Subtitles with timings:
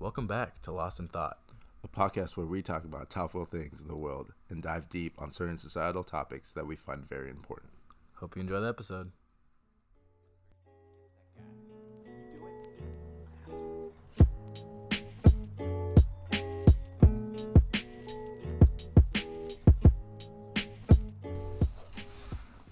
[0.00, 1.38] Welcome back to Lost in Thought.
[1.82, 5.32] a podcast where we talk about topical things in the world and dive deep on
[5.32, 7.72] certain societal topics that we find very important.
[8.14, 9.10] Hope you enjoy the episode.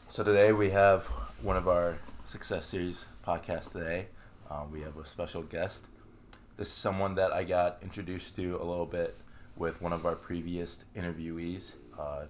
[0.08, 1.06] So today we have
[1.42, 4.06] one of our Success Series podcasts today.
[4.48, 5.82] Um, we have a special guest.
[6.56, 9.14] This is someone that I got introduced to a little bit
[9.56, 12.24] with one of our previous interviewees, uh,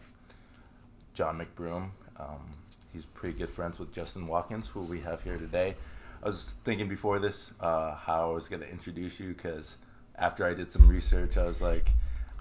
[1.14, 1.90] John McBroom.
[2.18, 2.54] Um,
[2.92, 5.76] he's pretty good friends with Justin Watkins, who we have here today.
[6.24, 9.76] I was thinking before this uh, how I was going to introduce you because
[10.16, 11.90] after I did some research, I was like,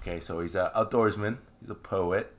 [0.00, 2.32] okay, so he's an outdoorsman, he's a poet,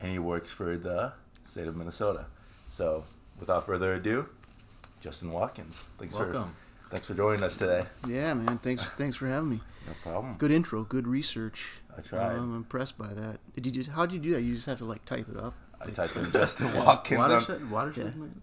[0.00, 1.12] and he works for the
[1.44, 2.26] state of Minnesota.
[2.68, 3.02] So,
[3.40, 4.28] without further ado,
[5.00, 5.82] Justin Watkins.
[5.98, 6.44] Thanks Welcome.
[6.44, 7.84] for thanks for joining us today.
[8.06, 8.58] Yeah, man.
[8.58, 9.60] Thanks, thanks for having me.
[9.86, 10.34] No problem.
[10.38, 11.66] Good intro, good research.
[11.96, 12.32] I tried.
[12.36, 13.38] I'm impressed by that.
[13.54, 13.90] Did you just?
[13.90, 14.42] How did you do that?
[14.42, 15.54] You just have to like type it up.
[15.80, 17.30] I type in Justin Watkins on.
[17.30, 18.20] Watershed, watershed, Yeah.
[18.20, 18.40] man?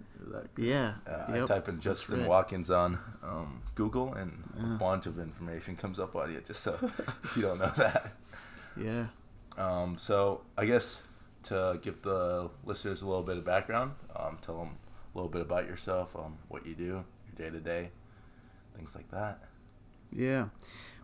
[0.58, 0.94] Yeah.
[1.06, 2.30] Uh, I type in Justin right.
[2.30, 6.42] Watkins on um, Google, and a bunch of information comes up on you.
[6.46, 6.78] Just so
[7.24, 8.14] if you don't know that.
[8.78, 9.08] Yeah.
[9.58, 11.04] Um, so I guess
[11.44, 14.78] to give the listeners a little bit of background, um, tell them
[15.14, 17.06] a little bit about yourself, um, what you do, your
[17.38, 17.90] day to day,
[18.76, 19.40] things like that.
[20.12, 20.48] Yeah.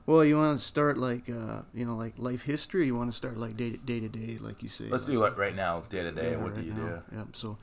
[0.05, 2.85] Well, you want to start like uh, you know like life history.
[2.87, 4.85] You want to start like day day to day, like you say.
[4.85, 6.31] Let's like, do it right now, day to day.
[6.31, 7.03] Yeah, What do you now.
[7.11, 7.17] do?
[7.17, 7.27] Yep.
[7.35, 7.57] So,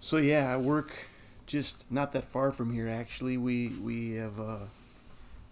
[0.00, 0.92] so yeah, I work
[1.46, 2.88] just not that far from here.
[2.88, 4.58] Actually, we we have uh,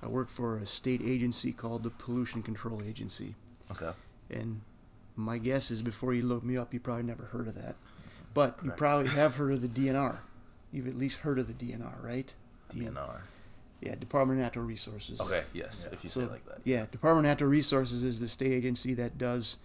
[0.02, 3.34] I work for a state agency called the Pollution Control Agency,
[3.70, 3.92] Okay.
[4.30, 4.62] and
[5.14, 7.76] my guess is before you look me up, you probably never heard of that,
[8.34, 10.16] but you probably have heard of the DNR.
[10.72, 12.34] You've at least heard of the DNR, right?
[12.74, 13.20] DNR.
[13.82, 15.20] Yeah, Department of Natural Resources.
[15.20, 15.42] Okay.
[15.54, 15.86] Yes.
[15.88, 15.94] Yeah.
[15.94, 16.58] If you So, say it like that.
[16.64, 19.58] Yeah, Department of Natural Resources is the state agency that does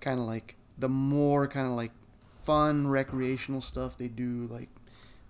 [0.00, 1.92] kind of like the more kind of like
[2.42, 3.96] fun recreational stuff.
[3.98, 4.68] They do like,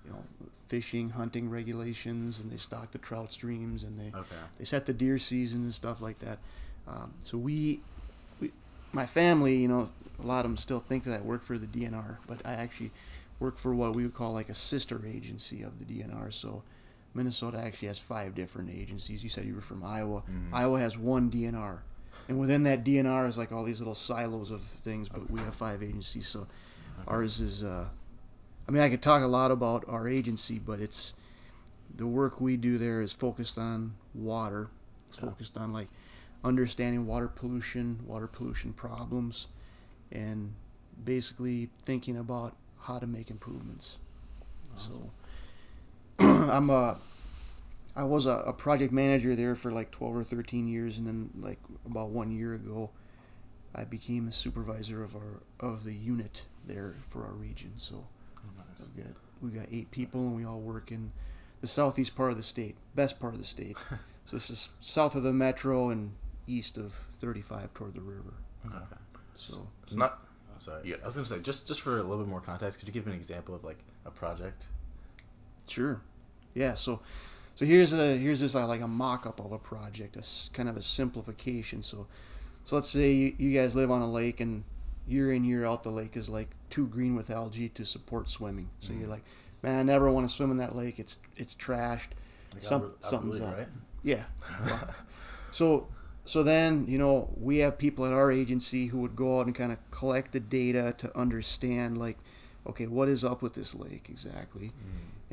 [0.06, 0.22] you know,
[0.68, 4.36] fishing, hunting regulations, and they stock the trout streams, and they Okay.
[4.58, 6.38] they set the deer season and stuff like that.
[6.88, 7.80] Um, so we,
[8.40, 8.50] we,
[8.92, 9.86] my family, you know,
[10.22, 12.90] a lot of them still think that I work for the DNR, but I actually
[13.38, 16.32] work for what we would call like a sister agency of the DNR.
[16.32, 16.62] So
[17.14, 19.22] Minnesota actually has five different agencies.
[19.22, 20.22] You said you were from Iowa.
[20.52, 21.78] Iowa has one DNR,
[22.28, 25.08] and within that DNR is like all these little silos of things.
[25.08, 26.26] But we have five agencies.
[26.28, 26.46] So
[27.06, 27.62] ours is.
[27.62, 27.86] Uh,
[28.68, 31.14] I mean, I could talk a lot about our agency, but it's
[31.94, 34.68] the work we do there is focused on water.
[35.08, 35.24] It's Yeah.
[35.28, 35.88] focused on like
[36.44, 39.48] understanding water pollution, water pollution problems,
[40.10, 40.54] and
[41.04, 43.98] basically thinking about how to make improvements.
[44.74, 45.10] So
[46.50, 46.96] I'm a
[47.94, 51.30] I was a, a project manager there for like 12 or 13 years, and then
[51.36, 52.90] like about one year ago,
[53.74, 57.72] I became a supervisor of our of the unit there for our region.
[57.76, 58.06] So
[58.38, 61.12] oh, we've got we got eight people, and we all work in
[61.60, 63.76] the southeast part of the state, best part of the state.
[64.24, 66.12] so this is south of the metro and
[66.46, 68.34] east of 35 toward the river.
[68.66, 68.76] Okay.
[69.36, 70.26] So It's not.
[70.50, 70.82] Oh, sorry.
[70.84, 70.96] Yeah.
[71.02, 73.06] I was gonna say just just for a little bit more context, could you give
[73.06, 74.66] an example of like a project?
[75.66, 76.00] Sure.
[76.54, 76.74] Yeah.
[76.74, 77.00] So,
[77.54, 80.68] so here's a here's this uh, like a mock-up of a project, a s- kind
[80.68, 81.82] of a simplification.
[81.82, 82.06] So,
[82.64, 84.64] so let's say you, you guys live on a lake, and
[85.06, 88.70] year in year out the lake is like too green with algae to support swimming.
[88.80, 89.24] So you're like,
[89.62, 90.98] man, I never want to swim in that lake.
[90.98, 92.08] It's it's trashed.
[92.52, 93.56] Like Some- something's up.
[93.58, 93.68] Right?
[94.02, 94.24] Yeah.
[95.50, 95.88] so
[96.24, 99.54] so then you know we have people at our agency who would go out and
[99.54, 102.18] kind of collect the data to understand like,
[102.66, 104.72] okay, what is up with this lake exactly,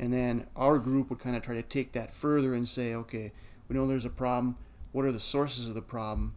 [0.00, 3.32] and then our group would kind of try to take that further and say, okay,
[3.68, 4.56] we know there's a problem.
[4.92, 6.32] What are the sources of the problem?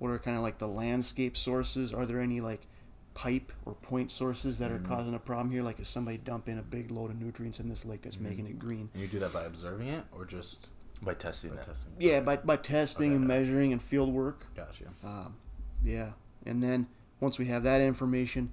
[0.00, 1.94] What are kind of like the landscape sources?
[1.94, 2.66] Are there any like
[3.14, 5.62] pipe or point sources that are causing a problem here?
[5.62, 8.58] Like, is somebody dumping a big load of nutrients in this lake that's making it
[8.58, 8.90] green?
[8.92, 10.66] And you do that by observing it or just
[11.04, 11.66] By testing by that.
[11.66, 11.92] testing?
[12.00, 13.16] Yeah, by, by testing Okay.
[13.16, 14.48] and measuring and field work.
[14.56, 14.86] Gotcha.
[15.04, 15.36] Um,
[15.84, 16.10] yeah,
[16.44, 16.88] and then
[17.20, 18.52] once we have that information,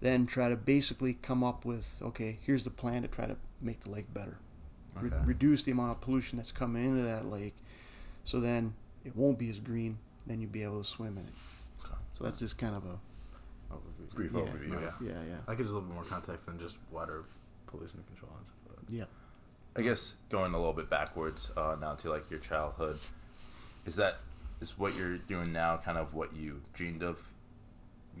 [0.00, 3.80] then try to basically come up with okay, here's the plan to try to make
[3.80, 4.38] the lake better,
[5.00, 7.54] Re- reduce the amount of pollution that's coming into that lake,
[8.24, 8.74] so then
[9.04, 9.98] it won't be as green.
[10.26, 11.32] Then you'll be able to swim in it.
[11.84, 11.94] Okay.
[12.12, 12.98] So that's just kind of a
[13.72, 14.14] Overview.
[14.14, 14.74] Brief Yeah, overview.
[14.74, 14.84] okay.
[15.00, 15.10] Yeah.
[15.12, 17.24] yeah, yeah, I could use a little bit more context than just water
[17.66, 18.58] pollution control and stuff.
[18.68, 19.04] like yeah.
[19.74, 22.98] I guess going a little bit backwards uh, now to like your childhood,
[23.86, 24.18] is that
[24.60, 27.18] is what you're doing now kind of what you dreamed of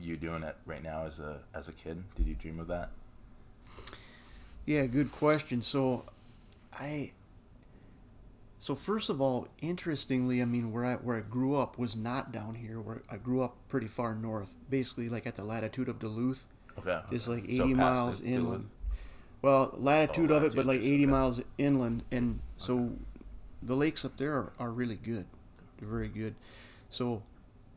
[0.00, 2.02] you doing it right now as a as a kid?
[2.16, 2.88] Did you dream of that?
[4.66, 5.62] Yeah, good question.
[5.62, 6.04] So,
[6.72, 7.12] I
[8.58, 12.32] So first of all, interestingly, I mean, where I where I grew up was not
[12.32, 12.80] down here.
[12.80, 16.46] Where I grew up pretty far north, basically like at the latitude of Duluth,
[16.78, 17.00] Okay.
[17.10, 18.38] just like 80 past miles the Duluth.
[18.38, 18.70] inland.
[19.42, 21.06] Well, latitude Oh, of it, but like 80 okay.
[21.06, 22.92] miles inland, and so
[23.62, 25.26] the lakes up there are, are really good.
[25.78, 26.34] They're very good.
[26.88, 27.22] So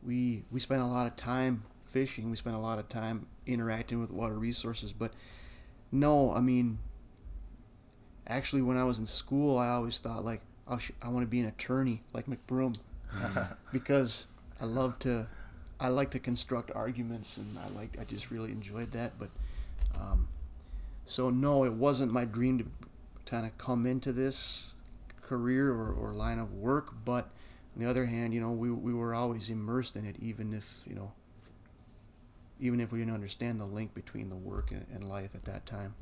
[0.04, 2.30] we we spent a lot of time fishing.
[2.30, 4.92] We spent a lot of time interacting with water resources.
[4.92, 5.12] But
[5.92, 6.78] no, I mean,
[8.26, 11.30] actually, when I was in school, I always thought like I, sh- I want to
[11.30, 12.76] be an attorney like McBroom
[13.72, 14.26] because
[14.60, 15.26] I love to
[15.78, 19.18] I like to construct arguments and I like I just really enjoyed that.
[19.18, 19.30] But
[19.94, 20.28] um,
[21.04, 22.66] so no, it wasn't my dream to
[23.30, 24.72] kind of come into this
[25.22, 26.94] career or, or line of work.
[27.04, 27.28] But
[27.74, 30.80] on the other hand, you know, we, we were always immersed in it, even if
[30.86, 31.12] you know,
[32.60, 35.66] even if we didn't understand the link between the work and, and life at that
[35.66, 35.94] time.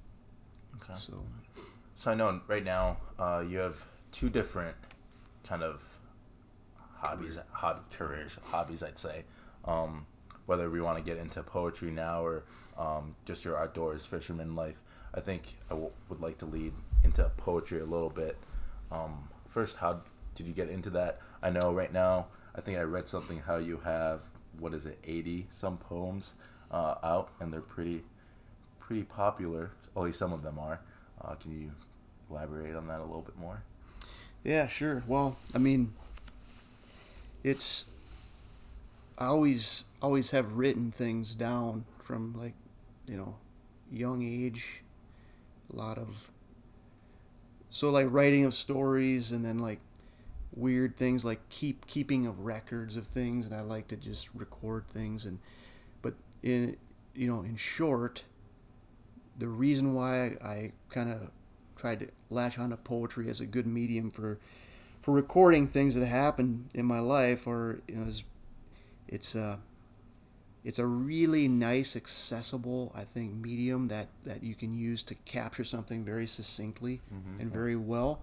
[0.77, 0.99] Okay.
[0.99, 1.25] So
[1.97, 4.77] So I know right now uh, you have two different
[5.45, 5.83] kind of
[6.97, 8.83] hobbies, hobby careers, hobbies.
[8.83, 9.25] I'd say.
[9.65, 10.07] Um,
[10.47, 12.45] whether we want to get into poetry now or
[12.77, 14.83] um, just your outdoors fisherman life,
[15.15, 18.37] I think I w- would like to lead into poetry a little bit.
[18.93, 20.03] Um, first, how
[20.35, 21.21] did you get into that?
[21.43, 22.29] I know right now.
[22.55, 24.21] I think I read something how you have
[24.59, 26.35] what is it, eighty some poems
[26.71, 28.03] uh, out, and they're pretty
[28.81, 29.71] pretty popular.
[29.97, 30.81] At least some of them are.
[31.21, 31.71] Uh, can you
[32.31, 33.63] elaborate on that a little bit more?
[34.43, 35.03] Yeah, sure.
[35.07, 35.95] Well, I mean,
[37.43, 37.87] it's
[39.17, 42.55] I always always have written things down from like
[43.07, 43.37] you know
[43.91, 44.81] young age.
[45.73, 46.31] A lot of
[47.71, 49.81] so like writing of stories and then like
[50.57, 54.87] weird things like keep keeping of records of things and I like to just record
[54.87, 55.39] things and
[56.01, 56.77] but in
[57.15, 58.23] you know in short
[59.37, 61.31] the reason why I kind of
[61.77, 64.39] tried to latch onto poetry as a good medium for
[65.03, 68.23] for recording things that happen in my life or you know is
[69.09, 69.59] it's a
[70.65, 75.65] it's a really nice accessible I think medium that that you can use to capture
[75.65, 77.41] something very succinctly mm-hmm.
[77.41, 78.23] and very well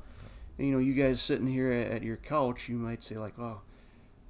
[0.65, 3.61] you know you guys sitting here at, your couch you might say like oh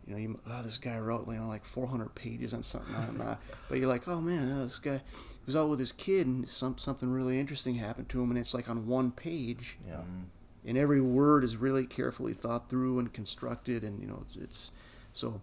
[0.07, 2.95] you know, you, oh, this guy wrote you know, like 400 pages on something.
[2.95, 3.37] I don't know.
[3.69, 5.01] But you're like, oh man, oh, this guy
[5.45, 8.53] was out with his kid, and some something really interesting happened to him, and it's
[8.53, 9.95] like on one page, Yeah.
[9.95, 10.67] Mm-hmm.
[10.67, 14.71] and every word is really carefully thought through and constructed, and you know, it's, it's
[15.13, 15.39] so.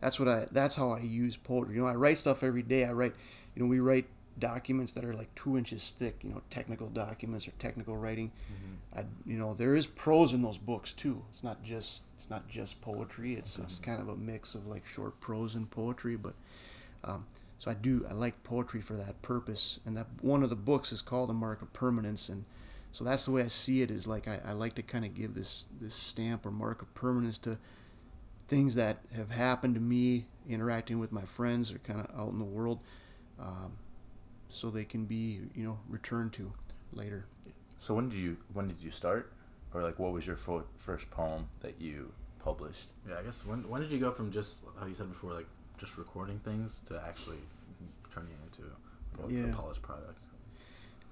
[0.00, 0.46] That's what I.
[0.52, 1.74] That's how I use poetry.
[1.74, 2.84] You know, I write stuff every day.
[2.84, 3.14] I write.
[3.56, 4.06] You know, we write
[4.38, 6.20] documents that are like two inches thick.
[6.22, 8.32] You know, technical documents or technical writing.
[8.96, 11.22] I, you know, there is prose in those books too.
[11.32, 13.34] It's not just it's not just poetry.
[13.34, 16.16] It's it's kind of a mix of like short prose and poetry.
[16.16, 16.34] But
[17.02, 17.26] um,
[17.58, 19.80] so I do I like poetry for that purpose.
[19.84, 22.28] And that one of the books is called A Mark of Permanence.
[22.28, 22.44] And
[22.92, 23.90] so that's the way I see it.
[23.90, 26.92] Is like I, I like to kind of give this this stamp or mark of
[26.94, 27.58] permanence to
[28.48, 32.38] things that have happened to me interacting with my friends or kind of out in
[32.38, 32.78] the world,
[33.40, 33.72] um,
[34.54, 36.52] so they can be you know returned to
[36.92, 37.26] later.
[37.78, 39.32] So when did you when did you start,
[39.72, 42.12] or like what was your fo- first poem that you
[42.42, 42.88] published?
[43.08, 45.46] Yeah, I guess when when did you go from just how you said before, like
[45.78, 47.38] just recording things to actually
[48.14, 48.62] turning it into
[49.20, 49.52] like, a, Yeah.
[49.52, 50.18] a polished product?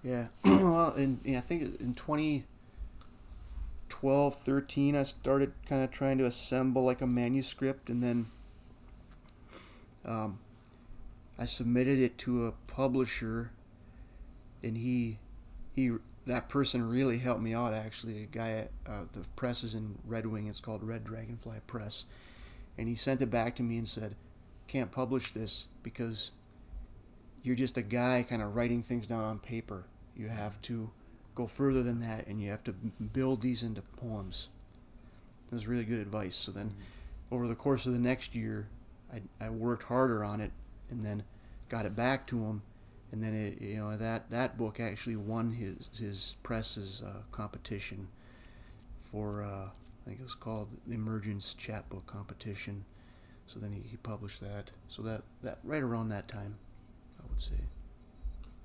[0.05, 6.25] Yeah, well, in, yeah, I think in 2012, 13, I started kind of trying to
[6.27, 8.27] assemble like a manuscript, and then
[10.05, 10.41] um,
[11.39, 13.53] I submitted it to a publisher,
[14.63, 15.19] and he,
[15.75, 15.93] he,
[16.27, 17.73] that person really helped me out.
[17.73, 20.47] Actually, a guy at uh, the press is in Red Wing.
[20.47, 22.07] It's called Red Dragonfly Press,
[22.77, 24.17] and he sent it back to me and said,
[24.67, 26.33] "Can't publish this because."
[27.45, 29.87] You're just a guy kind of writing things down on paper
[30.17, 30.91] you have to
[31.35, 34.49] go further than that and you have to build these into poems
[35.51, 36.75] it was really good advice so then
[37.31, 38.69] over the course of the next year
[39.13, 40.53] I, I worked harder on it
[40.91, 41.25] and then
[41.73, 42.63] got it back to him
[43.11, 48.09] and then it, you know that that book actually won his his press's uh, competition
[49.01, 52.85] for uh, I think it was called the Emergence Chapbook Competition
[53.47, 56.57] so then he, he published that so that that right around that time
[57.19, 57.61] I would say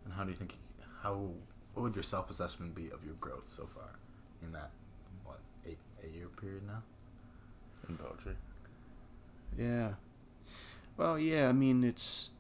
[0.06, 0.56] And how do you think?
[1.02, 1.32] How
[1.74, 3.90] what would your self assessment be of your growth so far
[4.44, 4.72] in that
[5.24, 6.84] what eight eight year period now?
[7.90, 8.34] in poetry?
[9.58, 9.94] Yeah.
[10.98, 11.50] Well, yeah.
[11.50, 12.32] I mean, it's.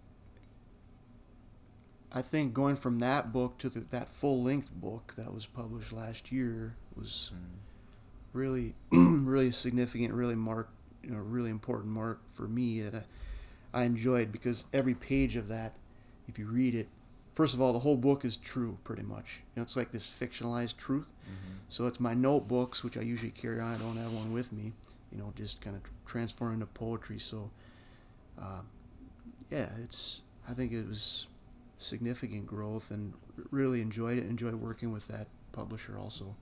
[2.17, 5.91] I think going from that book to the, that full length book that was published
[5.91, 7.31] last year was
[8.33, 10.13] really, really significant.
[10.13, 10.69] Really mark,
[11.03, 13.05] you know, really important mark for me that
[13.73, 15.73] I, I enjoyed because every page of that,
[16.27, 16.87] if you read it
[17.37, 19.43] first of all, the whole book is true, pretty much.
[19.53, 21.05] You know, it's like this fictionalized truth.
[21.69, 23.75] So it's my notebooks, which I usually carry on.
[23.75, 24.73] I don't have one with me.
[25.11, 27.19] You know, just kind of transform into poetry.
[27.19, 27.51] So,
[28.41, 28.61] uh,
[29.51, 30.21] yeah, it's.
[30.49, 31.27] I think it was
[31.77, 33.13] significant growth, and
[33.51, 34.25] really enjoyed it.
[34.25, 36.35] Enjoyed working with that publisher also.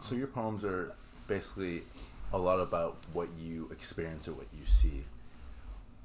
[0.00, 0.92] So your poems are
[1.28, 1.82] basically
[2.32, 5.04] a lot about what you experience or what you see.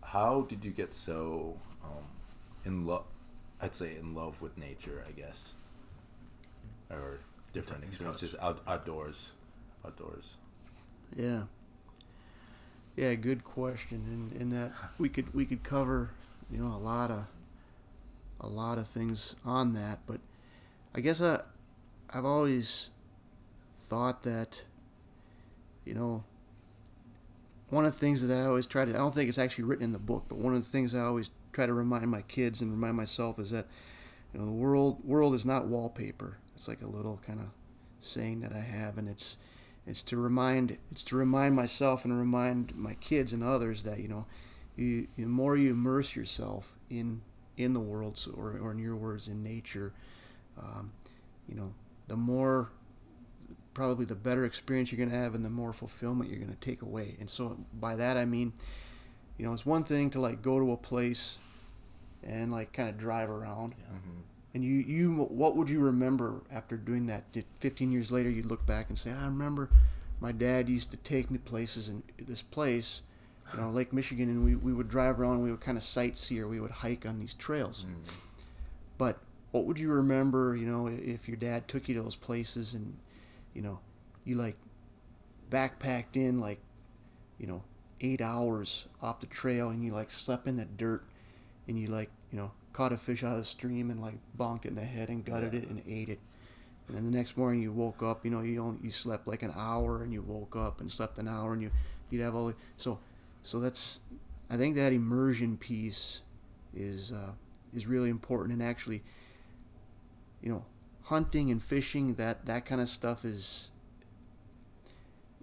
[0.04, 2.04] How did you get so um,
[2.66, 3.04] in love?
[3.62, 5.54] I'd say in love with nature, I guess,
[6.92, 7.20] or
[7.54, 9.32] different experiences out, outdoors,
[9.86, 10.38] outdoors.
[11.16, 11.44] Yeah.
[12.96, 14.32] Yeah, good question.
[14.34, 16.12] And in that we could we could cover,
[16.52, 17.26] you know, a lot of
[18.46, 20.20] a lot of things on that, but
[20.94, 21.42] I guess I
[22.10, 22.90] I've always
[23.90, 24.64] thought that
[25.84, 26.24] you know
[27.70, 29.84] one of the things that I always try to I don't think it's actually written
[29.84, 32.62] in the book, but one of the things I always try to remind my kids
[32.62, 33.68] and remind myself is that
[34.34, 36.38] you know the world world is not wallpaper.
[36.54, 37.48] It's like a little kind of
[38.00, 39.38] saying that I have and it's
[39.88, 44.08] it's to remind it's to remind myself and remind my kids and others that you
[44.08, 44.28] know
[44.76, 47.22] you, the more you immerse yourself in
[47.58, 49.94] in the world so, or, or in your words in nature
[50.60, 50.92] um,
[51.48, 51.74] you know
[52.08, 52.70] the more
[53.74, 56.60] probably the better experience you're going to have and the more fulfillment you're going to
[56.60, 58.54] take away and so by that i mean
[59.38, 61.40] you know it's one thing to like go to a place
[62.24, 64.20] and like kind of drive around Mm-hmm.
[64.54, 67.30] and you, you, what would you remember after doing that?
[67.34, 69.70] Did 15 years later, you'd look back and say, I remember
[70.22, 73.02] my dad used to take me places in this place,
[73.54, 76.40] you know, Lake Michigan, and we, we would drive around, we would kind of sightsee
[76.40, 77.86] or we would hike on these trails.
[77.88, 78.20] Mm-hmm.
[78.98, 79.20] But
[79.52, 82.98] what would you remember, you know, if your dad took you to those places and,
[83.54, 83.80] you know,
[84.24, 84.58] you like
[85.50, 86.60] backpacked in like,
[87.38, 87.64] you know,
[88.02, 91.04] eight hours off the trail and you like slept in the dirt
[91.68, 94.66] and you like, you know, caught a fish out of the stream and like bonked
[94.66, 95.60] it in the head and gutted Yeah.
[95.62, 96.20] it and ate it.
[96.88, 99.44] And then the next morning you woke up, you know, you only, you slept like
[99.44, 101.72] an hour and you woke up and slept an hour and you
[102.12, 103.00] you'd have all the, so
[103.46, 104.00] so that's
[104.50, 106.22] I think that immersion piece
[106.74, 107.32] is uh,
[107.74, 108.54] is really important.
[108.54, 109.04] And actually
[110.42, 110.66] you know
[111.04, 113.72] hunting and fishing that that kind of stuff is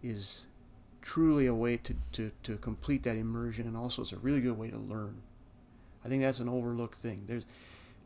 [0.02, 0.46] is
[1.00, 3.66] truly a way to, to, to complete that immersion.
[3.66, 5.22] And also it's a really good way to learn.
[6.04, 7.24] I think that's an overlooked thing.
[7.26, 7.44] There's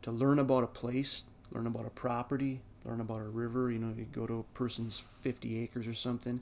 [0.03, 3.93] to learn about a place learn about a property learn about a river you know
[3.97, 6.41] you go to a person's 50 acres or something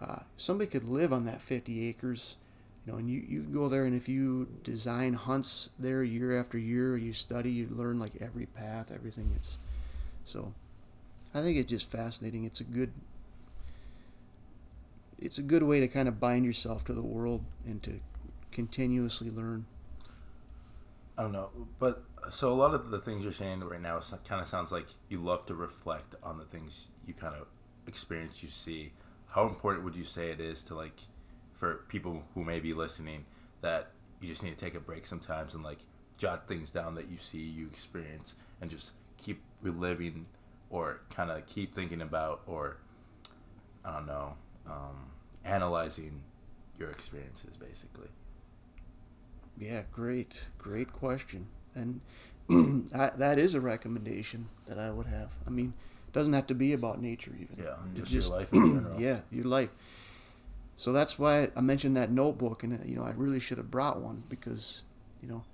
[0.00, 2.36] uh, somebody could live on that 50 acres
[2.86, 6.56] you know and you, you go there and if you design hunts there year after
[6.56, 9.58] year you study you learn like every path everything it's
[10.24, 10.52] so
[11.34, 12.92] i think it's just fascinating it's a good
[15.18, 18.00] it's a good way to kind of bind yourself to the world and to
[18.52, 19.66] continuously learn
[21.18, 24.42] I don't know, but so a lot of the things you're saying right now kind
[24.42, 27.46] of sounds like you love to reflect on the things you kind of
[27.86, 28.92] experience, you see.
[29.28, 30.98] How important would you say it is to like,
[31.56, 33.24] for people who may be listening,
[33.62, 35.78] that you just need to take a break sometimes and like
[36.18, 40.26] jot things down that you see, you experience, and just keep reliving
[40.70, 42.78] or kind of keep thinking about or
[43.84, 44.34] I don't know,
[44.66, 45.10] um,
[45.44, 46.22] analyzing
[46.78, 48.08] your experiences basically.
[49.58, 52.00] Yeah, great, great question, and
[52.94, 55.30] I, that is a recommendation that I would have.
[55.46, 55.72] I mean,
[56.08, 57.56] it doesn't have to be about nature even.
[57.64, 58.94] Yeah, It just, your life in general.
[59.00, 59.70] yeah, your life.
[60.76, 64.00] So that's why I mentioned that notebook, and you know, I really should have brought
[64.00, 64.82] one because,
[65.22, 65.44] you know,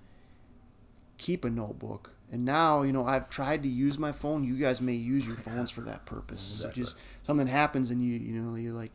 [1.16, 2.14] keep a notebook.
[2.32, 4.42] And now, you know, I've tried to use my phone.
[4.42, 6.40] You guys may use your phones for that purpose.
[6.40, 8.90] So just something happens, and you, you know, you like,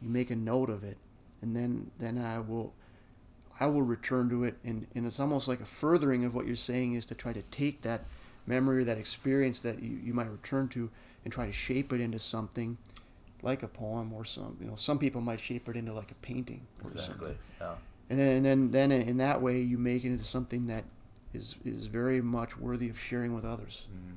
[0.00, 0.96] you make a note of it,
[1.42, 2.72] and then, then I will,
[3.60, 6.56] I will return to it, and, and it's almost like a furthering of what you're
[6.56, 8.04] saying is to try to take that
[8.46, 10.88] memory or that experience that you, you might return to
[11.24, 12.78] and try to shape it into something
[13.42, 16.14] like a poem or some you know some people might shape it into like a
[16.16, 17.14] painting or Exactly.
[17.16, 17.74] something Yeah.
[18.10, 20.84] and then and then then in that way you make it into something that
[21.32, 24.16] is is very much worthy of sharing with others Mm.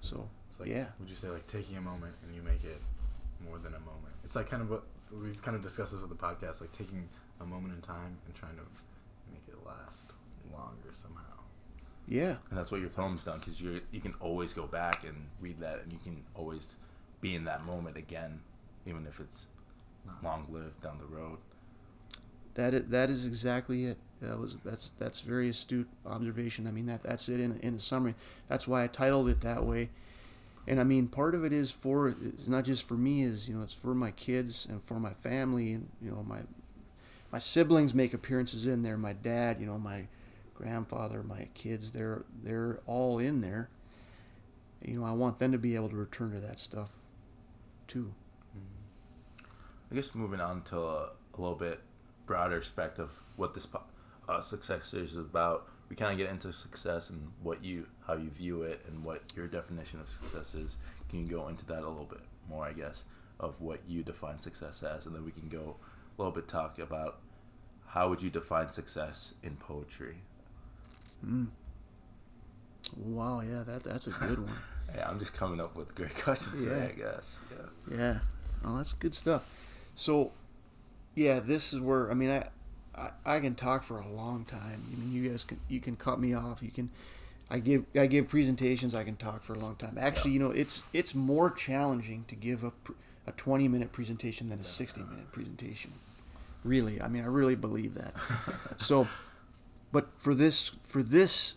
[0.00, 0.88] so It's like, Yeah.
[0.98, 2.80] would you say like taking a moment and you make it
[3.44, 4.14] more than a moment?
[4.24, 6.72] It's like kind of what so we've kind of discussed this with the podcast, like
[6.72, 7.08] taking
[7.40, 8.62] a moment in time and trying to
[9.32, 10.14] make it last
[10.52, 11.22] longer somehow.
[12.06, 15.16] yeah And that's what your poem's done because you you can always go back and
[15.40, 16.76] read that, and you can always
[17.20, 18.40] be in that moment again,
[18.86, 19.46] even if it's
[20.22, 21.38] long lived down the road.
[22.54, 26.86] that is, that is exactly it that was that's that's very astute observation i mean
[26.86, 28.14] that that's it in, in a summary
[28.48, 29.88] that's why i titled it that way
[30.66, 33.54] and i mean part of it is for it's not just for me is you
[33.54, 36.40] know it's for my kids and for my family and you know my
[37.32, 40.06] my siblings make appearances in there my dad you know my
[40.60, 43.70] grandfather, my kids, they're they're all in there.
[44.84, 46.90] You know, I want them to be able to return to that stuff
[47.88, 48.12] too.
[49.90, 51.80] I guess moving on to a, a little bit
[52.26, 53.82] broader aspect of what this po-
[54.28, 55.68] uh, success series is about.
[55.88, 59.22] We kind of get into success and what you, how you view it, and what
[59.34, 60.76] your definition of success is.
[61.08, 63.04] Can you go into that a little bit more, I guess,
[63.40, 65.76] of what you define success as, and then we can go
[66.16, 67.18] a little bit talk about
[67.88, 70.18] how would you define success in poetry.
[72.96, 74.56] Wow, yeah, that that's a good one.
[74.92, 77.38] Yeah, I'm just coming up with great questions today, I guess.
[77.52, 77.96] Yeah.
[77.96, 78.18] Yeah,
[78.64, 79.48] oh, that's good stuff.
[80.00, 80.32] So,
[81.14, 82.48] yeah, this is where I mean, I,
[82.96, 84.82] I, I can talk for a long time.
[84.90, 86.62] I mean, you guys can you can cut me off.
[86.62, 86.88] You can,
[87.50, 88.94] I give I give presentations.
[88.94, 89.98] I can talk for a long time.
[90.00, 92.72] Actually, you know, it's it's more challenging to give a
[93.26, 95.92] a twenty minute presentation than a sixty minute presentation.
[96.64, 98.14] Really, I mean, I really believe that.
[98.78, 99.06] so,
[99.92, 101.56] but for this for this,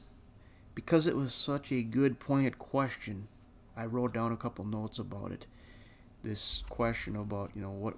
[0.76, 3.30] because it was such a good pointed question,
[3.78, 5.48] I wrote down a couple notes about it
[6.24, 7.96] this question about you know what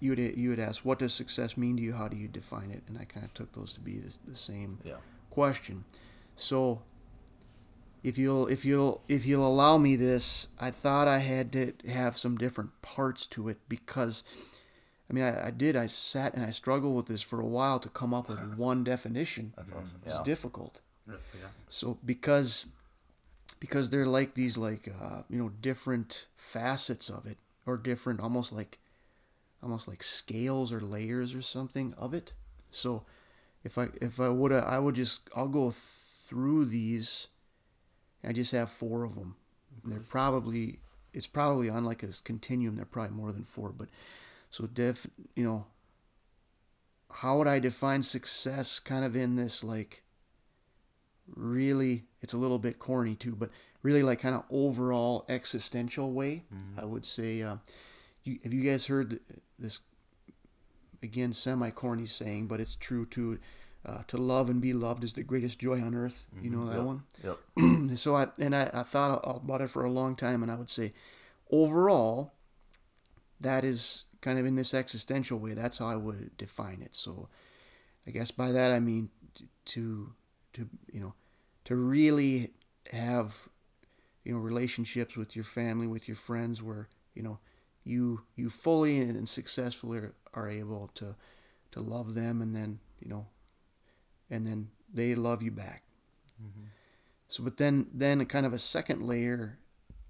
[0.00, 2.70] you would you would ask what does success mean to you how do you define
[2.70, 4.94] it and i kind of took those to be the, the same Yeah.
[5.30, 5.84] question
[6.36, 6.82] so
[8.02, 12.18] if you'll if you'll if you'll allow me this i thought i had to have
[12.18, 14.22] some different parts to it because
[15.08, 17.78] i mean i, I did i sat and i struggled with this for a while
[17.80, 20.00] to come up with one definition That's awesome.
[20.04, 20.22] it's Yeah.
[20.24, 21.14] difficult Yeah.
[21.40, 21.46] yeah.
[21.68, 22.66] so because
[23.60, 28.52] because they're like these like uh, you know different facets of it or different almost
[28.52, 28.78] like
[29.64, 32.32] almost like scales or layers or something of it.
[32.70, 33.04] So
[33.64, 35.74] if I if I would I would just I'll go
[36.28, 37.28] through these.
[38.22, 39.36] I just have four of them.
[39.82, 40.78] And they're probably
[41.12, 42.76] it's probably on like a continuum.
[42.76, 43.88] They're probably more than four, but
[44.50, 45.66] so def you know
[47.10, 50.02] how would I define success kind of in this like
[51.34, 53.50] really it's a little bit corny too but
[53.82, 56.42] really like kind of overall existential way
[56.76, 57.56] i would say uh,
[58.24, 59.20] you, have you guys heard
[59.58, 59.80] this
[61.02, 63.38] again semi corny saying but it's true too
[63.86, 66.76] uh, to love and be loved is the greatest joy on earth you know that
[66.76, 66.84] Yep.
[66.84, 67.38] one Yep.
[67.96, 70.70] so I and I, I thought about it for a long time, and I would
[70.70, 70.92] say,
[71.50, 72.32] overall,
[73.40, 75.54] that is kind of in this existential way.
[75.54, 76.96] That's how I would define it.
[76.96, 77.28] So,
[78.06, 79.10] I guess by that I mean
[79.66, 80.12] to
[80.54, 81.14] to you know
[81.66, 82.52] to really
[82.90, 83.48] have
[84.24, 87.38] you know relationships with your family, with your friends, where you know
[87.84, 90.00] you you fully and successfully
[90.32, 91.14] are, able to
[91.72, 93.26] to love them, and then you know,
[94.30, 95.82] and then they love you back.
[97.28, 99.58] So, but then, then kind of a second layer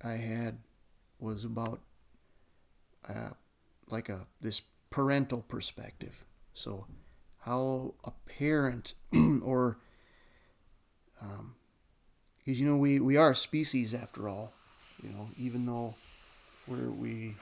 [0.02, 0.58] I had
[1.18, 1.80] was about
[3.08, 3.30] uh,
[3.88, 4.60] like a this
[4.90, 6.24] parental perspective.
[6.52, 6.86] So,
[7.40, 8.94] how a parent
[9.42, 9.78] or
[12.38, 14.52] because you know we we are a species after all.
[15.02, 15.94] You know, even though
[16.66, 17.36] we're we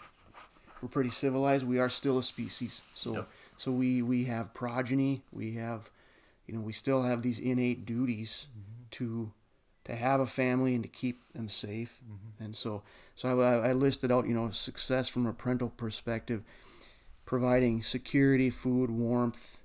[0.83, 2.83] we're pretty civilized, we are still a species.
[2.95, 3.29] So Yep.
[3.57, 5.23] so we we have progeny.
[5.33, 5.91] We have
[6.47, 8.49] you know we still have these innate duties
[8.93, 9.33] to
[9.85, 12.01] to have a family and to keep them safe.
[12.39, 12.83] And so,
[13.15, 16.43] so I, I listed out, you know, success from a parental perspective,
[17.25, 19.59] providing security, food, warmth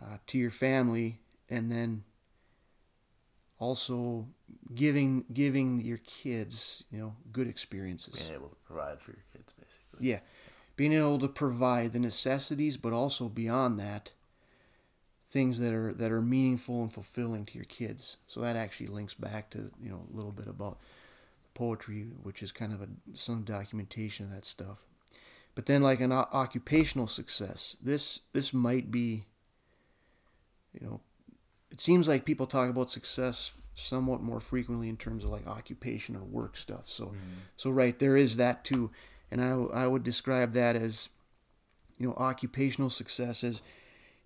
[0.00, 2.04] uh, to your family, and then
[3.58, 4.26] also
[4.74, 8.14] giving giving your kids, you know, good experiences.
[8.14, 9.79] Being able to provide for your kids, basically.
[10.00, 10.20] Yeah,
[10.76, 14.12] being able to provide the necessities, but also beyond that,
[15.28, 18.16] things that are that are meaningful and fulfilling to your kids.
[18.26, 20.78] So that actually links back to you know a little bit about
[21.54, 24.84] poetry, which is kind of a some documentation of that stuff.
[25.54, 29.26] But then, like an o- occupational success, this this might be,
[30.72, 31.00] you know,
[31.70, 36.16] it seems like people talk about success somewhat more frequently in terms of like occupation
[36.16, 36.88] or work stuff.
[36.88, 37.16] So, mm-hmm.
[37.56, 38.90] so right there is that too,
[39.30, 41.08] and I I would describe that as,
[41.98, 43.62] you know, occupational success as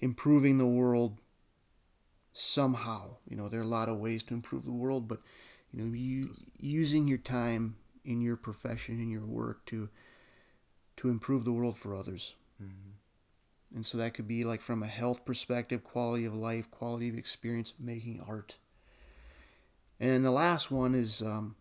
[0.01, 1.19] improving the world
[2.33, 3.17] somehow.
[3.29, 5.21] You know, there are a lot of ways to improve the world, but
[5.73, 9.89] you know, you using your time in your profession in your work to
[10.97, 12.35] to improve the world for others.
[13.75, 17.19] And so that could be like from a health perspective, quality of life, quality of
[17.19, 18.57] experience, making art.
[19.99, 21.57] And the last one is um,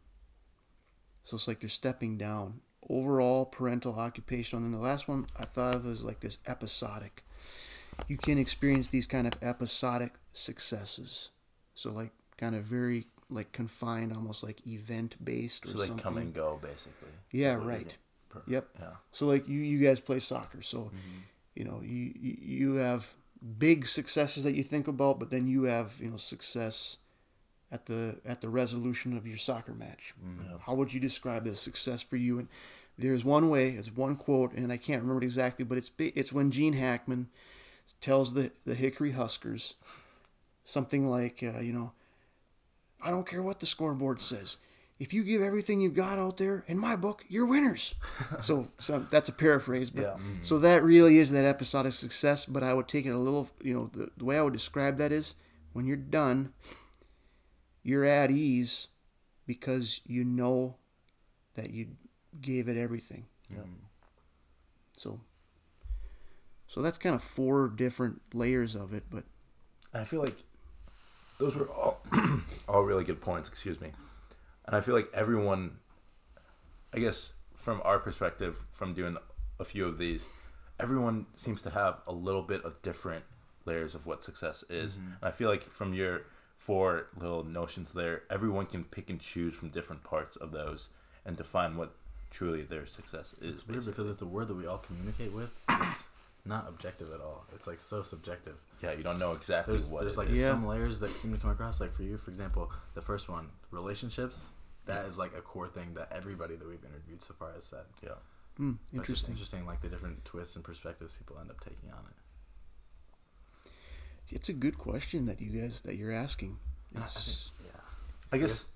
[1.23, 2.61] so it's like they're stepping down.
[2.89, 4.63] Overall parental occupational.
[4.63, 7.23] And then the last one I thought of as like this episodic.
[8.07, 11.29] You can experience these kind of episodic successes.
[11.75, 16.03] So like kind of very like confined, almost like event based or So they something.
[16.03, 17.09] come and go, basically.
[17.31, 17.95] Yeah, right.
[18.47, 18.67] Yep.
[18.79, 18.85] Yeah.
[19.11, 21.19] So like you, you guys play soccer, so mm-hmm.
[21.55, 23.13] you know you you have
[23.57, 26.97] big successes that you think about, but then you have you know success
[27.73, 30.13] at the at the resolution of your soccer match.
[30.65, 32.37] How would you describe as success for you?
[32.39, 32.47] And
[32.97, 36.31] there's one way, it's one quote, and I can't remember it exactly, but it's it's
[36.31, 37.27] when Gene Hackman
[37.99, 39.73] tells the the Hickory Huskers
[40.63, 41.91] something like, uh, you know,
[43.01, 44.57] I don't care what the scoreboard says.
[44.99, 47.95] If you give everything you've got out there, in my book, you're winners.
[48.39, 50.17] so, so that's a paraphrase, but Yeah.
[50.41, 52.45] so that really is that episodic success.
[52.45, 54.97] But I would take it a little, you know, the, the way I would describe
[54.97, 55.35] that is
[55.73, 56.53] when you're done,
[57.83, 58.87] you're at ease
[59.45, 60.77] because you know
[61.55, 61.87] that you
[62.41, 63.25] gave it everything.
[63.49, 63.59] Yeah.
[63.59, 63.83] Mm.
[64.97, 65.19] So,
[66.67, 69.25] so that's kind of four different layers of it, but
[69.93, 70.37] I feel like
[71.39, 72.01] those were all
[72.67, 73.47] all really good points.
[73.49, 73.91] Excuse me.
[74.65, 75.77] And I feel like everyone,
[76.93, 79.17] I guess, from our perspective, from doing
[79.59, 80.29] a few of these,
[80.79, 83.25] everyone seems to have a little bit of different
[83.65, 84.97] layers of what success is.
[84.97, 85.07] Mm-hmm.
[85.07, 86.21] And I feel like from your
[86.63, 90.89] four little notions there, everyone can pick and choose from different parts of those
[91.25, 91.91] and define what
[92.31, 93.55] truly their success is.
[93.55, 93.91] It's weird basically.
[94.05, 95.51] because it's a word that we all communicate with.
[95.69, 96.07] It's
[96.45, 97.45] not objective at all.
[97.53, 98.55] It's like so subjective.
[98.81, 100.37] yeah, you don't know exactly There's what there's it like is.
[100.39, 100.51] Yeah.
[100.51, 101.81] some layers that seem to come across.
[101.81, 104.47] Like for you, for example, the first one, relationships.
[104.85, 107.85] That is like a core thing that everybody that we've interviewed so far has said.
[108.01, 108.11] yeah.
[108.57, 109.31] Hmm, but it's just interesting.
[109.31, 112.15] interesting, like the different twists and perspectives people end up taking on it.
[114.29, 116.57] It's a good question that you guys that you're asking.
[116.95, 117.79] I- I think- yeah.
[118.31, 118.67] I guess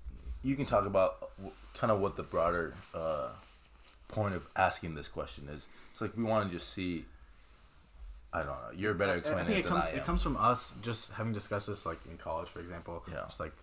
[0.42, 1.30] you can talk about
[1.74, 3.30] kind of what the broader uh,
[4.08, 5.66] point of asking this question is.
[5.90, 7.04] It's like we want to just see.
[8.32, 8.70] I don't know.
[8.74, 9.96] You're better I- I explaining think it it than comes I am.
[9.98, 13.02] it comes from us just having discussed this like in college, for example.
[13.10, 13.24] Yeah.
[13.26, 13.54] Just like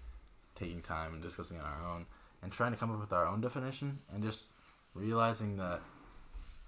[0.56, 2.06] taking time and discussing on our own
[2.42, 4.46] and trying to come up with our own definition and just
[4.94, 5.82] realizing that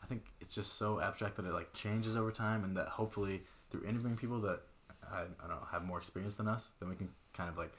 [0.04, 3.44] I think it's just so abstract that it like changes over time and that hopefully
[3.72, 4.62] through interviewing people that
[5.12, 7.72] I, I don't know have more experience than us, then we can kind of like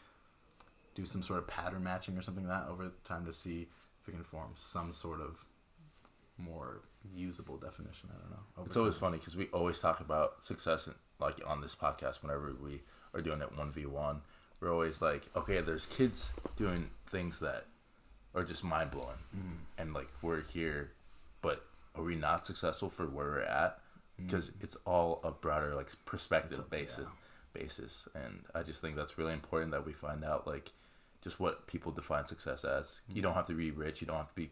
[0.94, 3.68] do some sort of pattern matching or something like that over time to see
[4.00, 5.44] if we can form some sort of
[6.36, 6.80] more
[7.14, 8.08] usable definition.
[8.12, 8.64] I don't know.
[8.64, 12.22] It's always funny because we always talk about success, in, like on this podcast.
[12.22, 12.80] Whenever we
[13.14, 14.20] are doing it one v one,
[14.60, 17.66] we're always like, okay, there's kids doing things that
[18.34, 19.54] are just mind blowing, Mm-hmm.
[19.78, 20.92] and like we're here,
[21.42, 21.64] but
[21.94, 23.78] are we not successful for where we're at?
[24.18, 26.66] Because it's all a broader like perspective Mm.
[26.66, 27.04] A- basis, yeah.
[27.52, 30.72] basis, and I just think that's really important that we find out like
[31.22, 33.00] just what people define success as.
[33.08, 34.50] You don't have to be rich, you don't have to be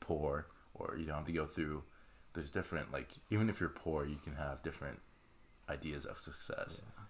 [0.00, 1.82] poor, or you don't have to go through.
[2.32, 5.00] There's different like even if you're poor, you can have different
[5.68, 6.82] ideas of success.
[6.82, 7.04] Yeah.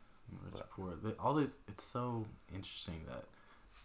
[0.45, 0.95] Rich, But- poor.
[1.03, 1.57] They, all these.
[1.69, 3.25] It's so interesting that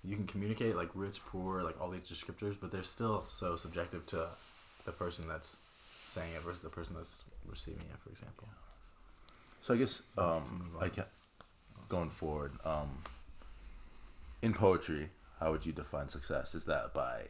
[0.03, 4.05] you can communicate like rich, poor, like all these descriptors, but they're still so subjective
[4.07, 4.27] to
[4.85, 5.55] the person that's
[6.07, 7.99] saying it versus the person that's receiving it.
[8.03, 8.47] For example.
[9.61, 10.93] So I guess um, like
[11.89, 13.03] going forward, um,
[14.41, 15.09] in poetry,
[15.39, 16.55] how would you define success?
[16.55, 17.25] Is that by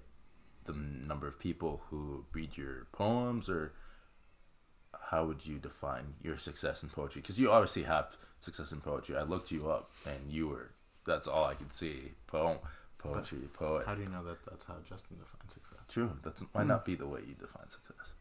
[0.66, 3.74] the number of people who read your poems, or
[5.10, 7.22] how would you define your success in poetry?
[7.22, 9.16] Because you obviously have success in poetry.
[9.18, 10.72] I looked you up, and you were
[11.06, 12.12] that's all I could see.
[12.28, 12.60] Poem,
[13.00, 13.88] poetry, poet.
[13.88, 15.80] How do you know that that's how Justin defines success?
[15.88, 18.14] True, that might not be the way you define success.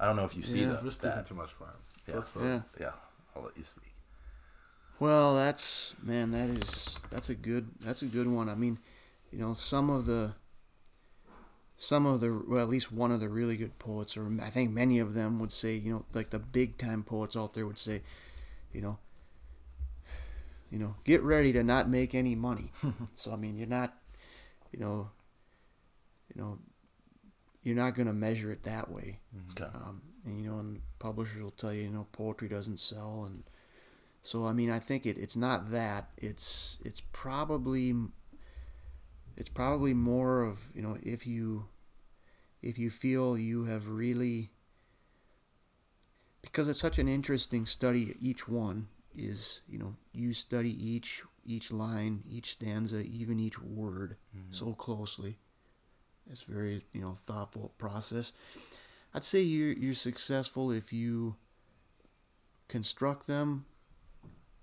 [0.00, 0.68] I don't know if you see Yeah.
[0.68, 0.84] that.
[0.84, 1.76] We're speaking that- too much for him.
[2.06, 2.14] Yeah.
[2.16, 2.62] Let's- yeah.
[2.80, 2.92] yeah,
[3.36, 3.94] I'll let you speak.
[4.98, 8.48] Well, that's man, that is that's a good that's a good one.
[8.48, 8.78] I mean,
[9.30, 10.34] you know, some of the
[11.76, 14.70] some of the well, at least one of the really good poets, or I think
[14.70, 17.78] many of them would say, you know, like the big time poets out there would
[17.78, 18.02] say,
[18.72, 18.98] you know,
[20.70, 22.70] you know, get ready to not make any money.
[23.16, 23.94] so I mean, you're not,
[24.70, 25.10] you know,
[26.34, 26.58] you know,
[27.62, 29.20] you're not going to measure it that way.
[29.52, 29.70] Okay.
[29.74, 33.44] Um, and you know, and publishers will tell you, you know, poetry doesn't sell, and
[34.22, 36.10] so I mean, I think it, it's not that.
[36.16, 37.94] It's it's probably
[39.36, 41.66] it's probably more of you know if you
[42.62, 44.50] if you feel you have really
[46.40, 48.14] because it's such an interesting study.
[48.20, 54.16] Each one is you know you study each each line, each stanza, even each word
[54.50, 55.38] so closely.
[56.30, 58.32] It's very you know thoughtful process.
[59.14, 61.36] I'd say you're you're successful if you
[62.68, 63.66] construct them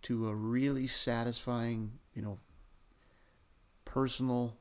[0.02, 2.40] to a really satisfying, you know,
[3.86, 4.56] personal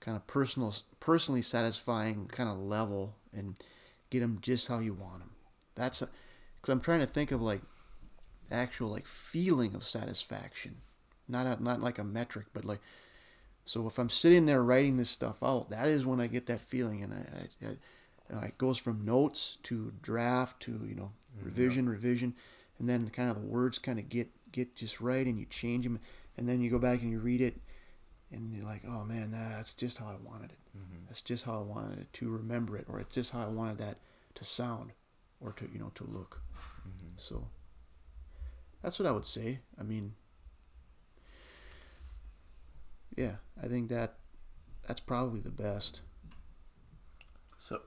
[0.00, 3.56] kind of personal personally satisfying kind of level and
[4.10, 5.30] get them just how you want them.
[5.74, 7.62] That's cuz I'm trying to think of like
[8.50, 10.80] actual like feeling of satisfaction.
[11.26, 12.80] Not a, not like a metric, but like
[13.66, 16.60] so if I'm sitting there writing this stuff out, that is when I get that
[16.60, 21.12] feeling, and I, I, I uh, it goes from notes to draft to you know
[21.42, 22.34] revision, revision,
[22.78, 25.84] and then kind of the words kind of get get just right, and you change
[25.84, 25.98] them,
[26.36, 27.60] and then you go back and you read it,
[28.30, 30.58] and you're like, oh man, that's just how I wanted it.
[30.76, 31.06] Mm-hmm.
[31.06, 33.78] That's just how I wanted it to remember it, or it's just how I wanted
[33.78, 33.98] that
[34.34, 34.92] to sound,
[35.40, 36.42] or to you know to look.
[36.86, 37.12] Mm-hmm.
[37.16, 37.48] So
[38.82, 39.60] that's what I would say.
[39.78, 40.14] I mean,
[43.16, 44.14] yeah, I think that
[44.86, 46.00] that's probably the best.
[47.58, 47.80] So,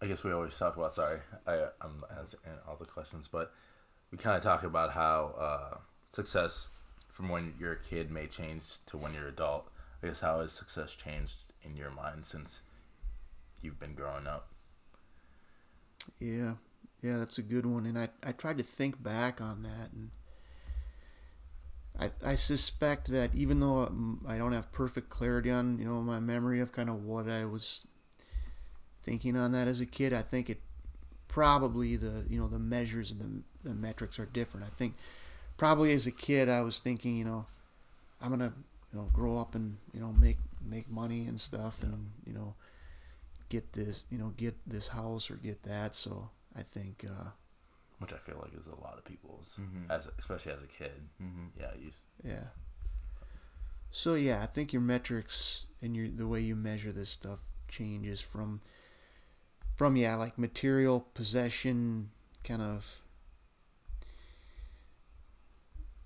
[0.00, 0.94] I guess we always talk about.
[0.94, 3.52] Sorry, I I'm answering all the questions, but
[4.10, 5.78] we kind of talk about how uh,
[6.12, 6.68] success
[7.10, 9.70] from when you're a kid may change to when you're adult.
[10.02, 12.62] I guess how has success changed in your mind since
[13.60, 14.48] you've been growing up?
[16.18, 16.54] Yeah,
[17.02, 17.84] yeah, that's a good one.
[17.84, 20.10] And I, I tried to think back on that, and
[21.98, 26.00] I, I suspect that even though um, I don't have perfect clarity on you know
[26.00, 27.86] my memory of kind of what I was
[29.02, 30.60] thinking on that as a kid, I think it
[31.28, 33.20] probably the you know the measures and
[33.62, 34.66] the, the metrics are different.
[34.66, 34.94] I think
[35.56, 37.46] probably as a kid I was thinking you know
[38.20, 38.52] I'm gonna
[38.92, 42.54] you know grow up and you know make make money and stuff and you know
[43.48, 45.94] get this you know get this house or get that.
[45.94, 47.30] So I think uh,
[48.00, 49.88] Which I feel like is a lot of people's, Mhm.
[49.90, 51.08] as especially as a kid.
[51.22, 51.46] Mm-hmm.
[51.60, 51.90] Yeah, you.
[52.24, 52.44] Yeah.
[53.92, 58.20] So yeah, I think your metrics and your the way you measure this stuff changes
[58.20, 58.60] from
[59.76, 62.10] from yeah, like material possession
[62.42, 63.00] kind of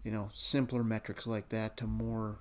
[0.02, 2.38] you know, simpler metrics like that to more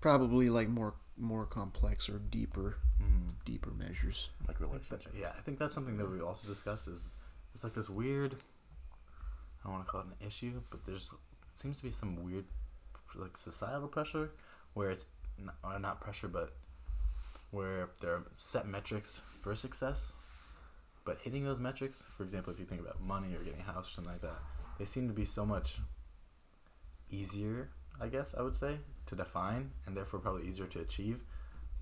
[0.00, 3.28] probably like more more complex or deeper Mm-hmm.
[3.46, 4.28] deeper measures.
[4.46, 5.06] like relationships.
[5.18, 7.12] yeah, I think that's something that we also discussed is
[7.60, 8.34] it's like this weird.
[9.60, 11.12] I don't want to call it an issue, but there's
[11.54, 12.46] seems to be some weird
[13.14, 14.30] like societal pressure
[14.72, 15.04] where it's
[15.38, 16.56] not, or uh, not pressure, but
[17.50, 20.14] where there are set metrics for success,
[21.04, 23.90] but hitting those metrics, for example, if you think about money or getting a house
[23.90, 24.40] or something like that,
[24.78, 25.80] they seem to be so much
[27.10, 27.68] easier,
[28.00, 31.24] I guess I would say, to define and therefore probably easier to achieve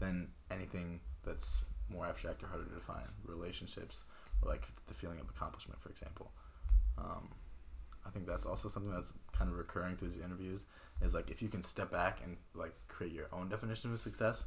[0.01, 3.07] than anything that's more abstract or harder to define.
[3.25, 4.03] Relationships,
[4.44, 6.31] like the feeling of accomplishment, for example.
[6.96, 7.29] Um,
[8.07, 10.64] I think that's also something that's kind of recurring through these interviews.
[11.03, 14.44] Is like if you can step back and like create your own definition of success.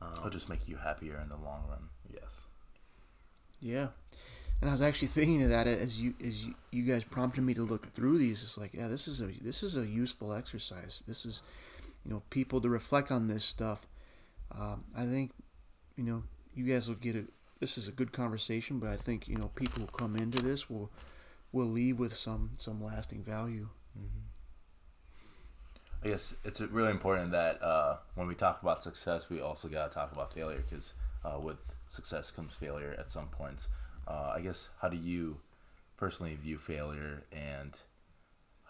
[0.00, 1.88] Um, It'll just make you happier in the long run.
[2.12, 2.42] yes.
[3.60, 3.88] Yeah.
[4.60, 7.54] And I was actually thinking of that as you as you, you guys prompted me
[7.54, 8.42] to look through these.
[8.42, 11.02] It's like, yeah, this is a this is a useful exercise.
[11.06, 11.42] This is,
[12.04, 13.86] you know, people to reflect on this stuff.
[14.56, 15.32] Um, I think,
[15.96, 16.22] you know,
[16.54, 17.24] you guys will get a.
[17.62, 20.68] This is a good conversation, but I think you know people who come into this
[20.68, 20.90] will
[21.52, 23.68] will leave with some some lasting value.
[26.04, 29.92] I guess it's really important that uh, when we talk about success, we also got
[29.92, 30.94] to talk about failure because
[31.24, 33.68] uh, with success comes failure at some points.
[34.08, 35.36] Uh, I guess how do you
[35.96, 37.78] personally view failure and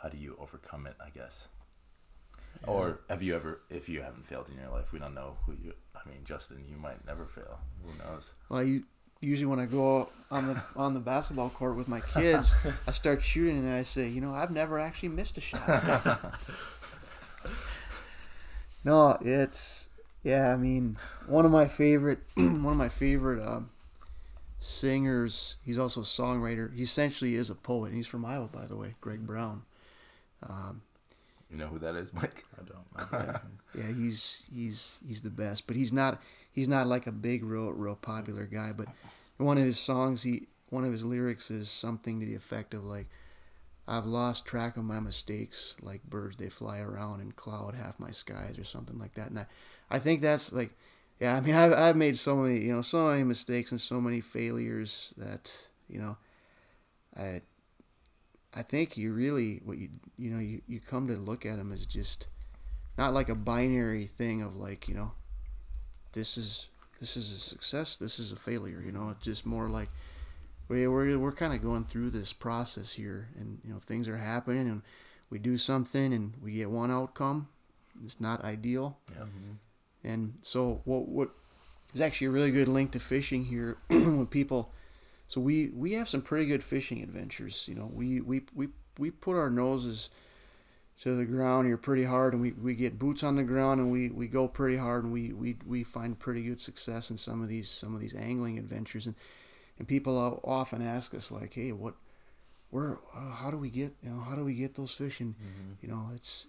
[0.03, 0.97] how do you overcome it?
[1.03, 1.49] I guess.
[2.67, 5.53] Or have you ever, if you haven't failed in your life, we don't know who
[5.55, 5.73] you.
[6.05, 7.61] I mean, Justin, you might never fail.
[7.85, 8.33] Who knows?
[8.49, 8.85] Well, you
[9.21, 12.55] usually when I go on the on the basketball court with my kids,
[12.87, 16.35] I start shooting and I say, you know, I've never actually missed a shot.
[18.85, 19.89] no, it's
[20.23, 20.53] yeah.
[20.53, 23.71] I mean, one of my favorite one of my favorite um,
[24.59, 25.57] singers.
[25.65, 26.75] He's also a songwriter.
[26.75, 27.93] He essentially is a poet.
[27.93, 29.63] He's from Iowa, by the way, Greg Brown.
[30.43, 30.83] Um,
[31.53, 32.47] You know who that is, Mike?
[32.59, 33.13] I don't.
[33.13, 33.41] know.
[33.75, 37.71] yeah, he's he's he's the best, but he's not he's not like a big real
[37.73, 38.73] real popular guy.
[38.73, 38.89] But
[39.37, 42.85] one of his songs, he one of his lyrics is something to the effect of
[42.85, 43.09] like,
[43.87, 48.13] "I've lost track of my mistakes, like birds they fly around and cloud half my
[48.13, 49.29] skies" or something like that.
[49.29, 49.47] And I,
[49.91, 50.71] I think that's like,
[51.21, 54.01] yeah, I mean, I've I've made so many you know so many mistakes and so
[54.01, 55.55] many failures that
[55.87, 56.17] you know,
[57.15, 57.43] I.
[58.55, 59.89] I think you really what you
[60.19, 62.27] you know you, you come to look at them as just
[62.99, 65.13] not like a binary thing of like you know
[66.13, 66.69] this is
[67.01, 69.89] this is a success this is a failure you know it's just more like
[70.69, 74.19] we we're, we're kind of going through this process here and you know things are
[74.19, 74.83] happening and
[75.31, 77.49] we do something and we get one outcome
[78.05, 79.25] it's not ideal Yeah.
[80.05, 81.31] and so what what
[81.95, 84.73] is actually a really good link to fishing here when people
[85.33, 87.91] so we we have some pretty good fishing adventures you know.
[87.91, 88.69] We we we,
[88.99, 90.11] we put our noses
[91.01, 93.91] to the ground here pretty hard and we, we get boots on the ground and
[93.91, 97.43] we, we go pretty hard and we, we, we find pretty good success in some
[97.43, 99.07] of these some of these angling adventures.
[99.07, 99.15] And
[99.79, 101.95] and people often ask us like hey what
[102.69, 105.19] where uh, how do we get you know how do we get those fish?
[105.21, 105.35] And
[105.81, 106.47] you know it's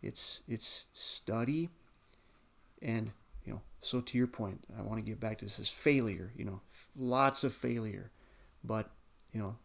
[0.00, 1.70] it's it's study
[2.80, 3.10] and
[3.44, 6.32] you know so to your point i want to get back to this is failure
[6.36, 6.60] you know
[6.96, 8.10] lots of failure
[8.64, 8.90] but
[9.32, 9.56] you know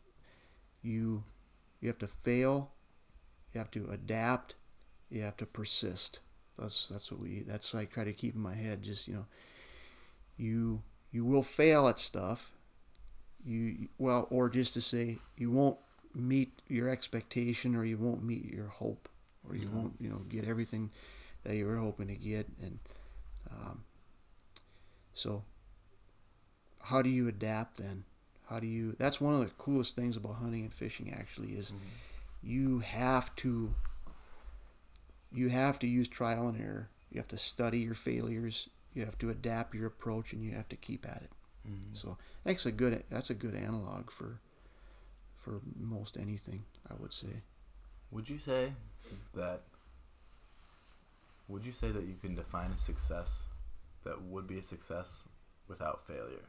[0.81, 1.23] you
[1.81, 2.71] you have to fail,
[3.53, 4.55] you have to adapt,
[5.09, 6.21] you have to persist.
[6.57, 8.81] That's that's what we that's what I try to keep in my head.
[8.81, 9.25] Just you know,
[10.37, 12.51] you you will fail at stuff.
[13.43, 15.77] You well, or just to say you won't
[16.15, 19.07] meet your expectation, or you won't meet your hope,
[19.47, 19.77] or you mm-hmm.
[19.77, 20.89] won't you know get everything
[21.43, 22.79] that you were hoping to get, and
[23.51, 23.83] um,
[25.13, 25.43] so
[26.83, 28.05] how do you adapt then?
[28.49, 28.95] How do you?
[28.97, 31.13] That's one of the coolest things about hunting and fishing.
[31.13, 31.73] Actually, is
[32.41, 33.73] you have to
[35.31, 36.89] you have to use trial and error.
[37.11, 38.69] You have to study your failures.
[38.93, 41.31] You have to adapt your approach, and you have to keep at it.
[41.69, 41.93] Mm-hmm.
[41.93, 44.39] So that's a good that's a good analog for
[45.35, 46.63] for most anything.
[46.89, 47.41] I would say.
[48.11, 48.71] Would you say
[49.33, 49.63] that?
[51.47, 53.45] Would you say that you can define a success
[54.03, 55.23] that would be a success
[55.67, 56.45] without failure?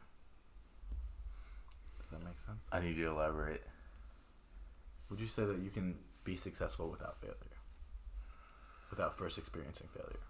[2.00, 2.66] Does that make sense?
[2.72, 3.62] I need you to elaborate.
[5.10, 7.36] Would you say that you can be successful without failure?
[8.90, 10.20] Without first experiencing failure?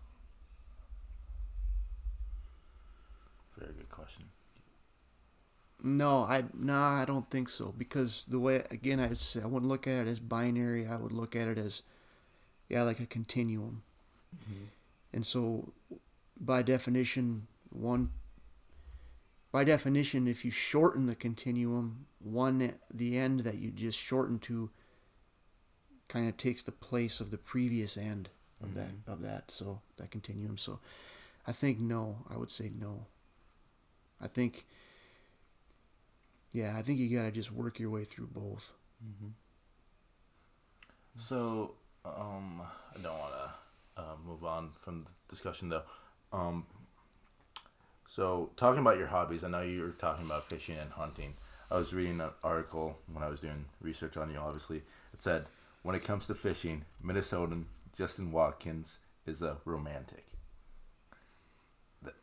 [3.57, 4.27] Very good question.
[5.83, 7.73] No, I no, I don't think so.
[7.77, 10.87] Because the way again, I I wouldn't look at it as binary.
[10.87, 11.83] I would look at it as,
[12.69, 13.83] yeah, like a continuum.
[14.35, 14.65] Mm-hmm.
[15.13, 15.73] And so,
[16.41, 18.11] by definition, one.
[19.51, 24.71] By definition, if you shorten the continuum, one the end that you just shorten to.
[26.09, 28.31] Kind of takes the place of the previous end
[28.63, 29.11] of that mm-hmm.
[29.11, 30.57] of that so that continuum.
[30.57, 30.81] So,
[31.47, 32.19] I think no.
[32.31, 33.07] I would say no.
[34.21, 34.65] I think
[36.53, 38.73] yeah, I think you gotta just work your way through both.
[39.05, 39.29] Mm-hmm.
[41.19, 43.51] So, um, I don't want to
[43.99, 45.83] uh, move on from the discussion though.
[46.33, 46.65] Um,
[48.07, 51.35] so, talking about your hobbies, I know you were talking about fishing and hunting.
[51.71, 54.79] I was reading an article when I was doing research on you, obviously.
[55.13, 55.45] It said,
[55.83, 57.65] when it comes to fishing, Minnesotan
[57.97, 60.25] Justin Watkins is a romantic.
[62.03, 62.15] That,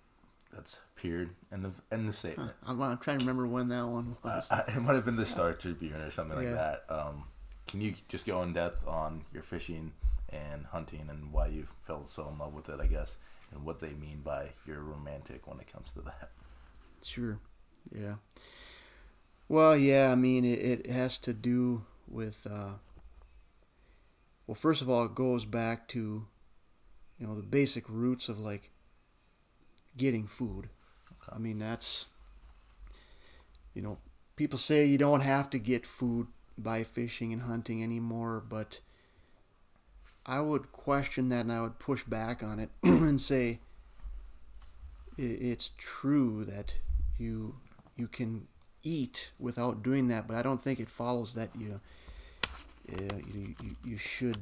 [0.51, 1.29] that's period.
[1.53, 2.53] End of, end of statement.
[2.65, 4.49] I'm, I'm trying to remember when that one was.
[4.49, 6.85] Uh, it might have been the Star Tribune or something like that.
[6.89, 7.25] Um,
[7.67, 9.91] can you just go in depth on your fishing
[10.35, 13.17] and hunting and why you fell so in love with it, I guess,
[13.51, 16.31] and what they mean by you're romantic when it comes to that?
[17.03, 17.39] Sure.
[17.91, 18.15] Yeah.
[19.47, 20.11] Well, yeah.
[20.11, 22.47] I mean, it, it has to do with.
[22.49, 22.73] Uh,
[24.47, 26.27] well, first of all, it goes back to,
[27.19, 28.71] you know, the basic roots of like
[29.97, 30.69] getting food.
[31.31, 32.07] I mean, that's.
[33.73, 33.97] You know,
[34.35, 38.79] people say you don't have to get food by fishing and hunting anymore, but
[40.25, 43.59] I would question that and I would push back on it and say
[45.17, 46.75] it's true that
[47.17, 47.55] you
[47.95, 48.47] you can
[48.83, 51.79] eat without doing that, but I don't think it follows that you
[52.91, 54.37] uh, you, you you should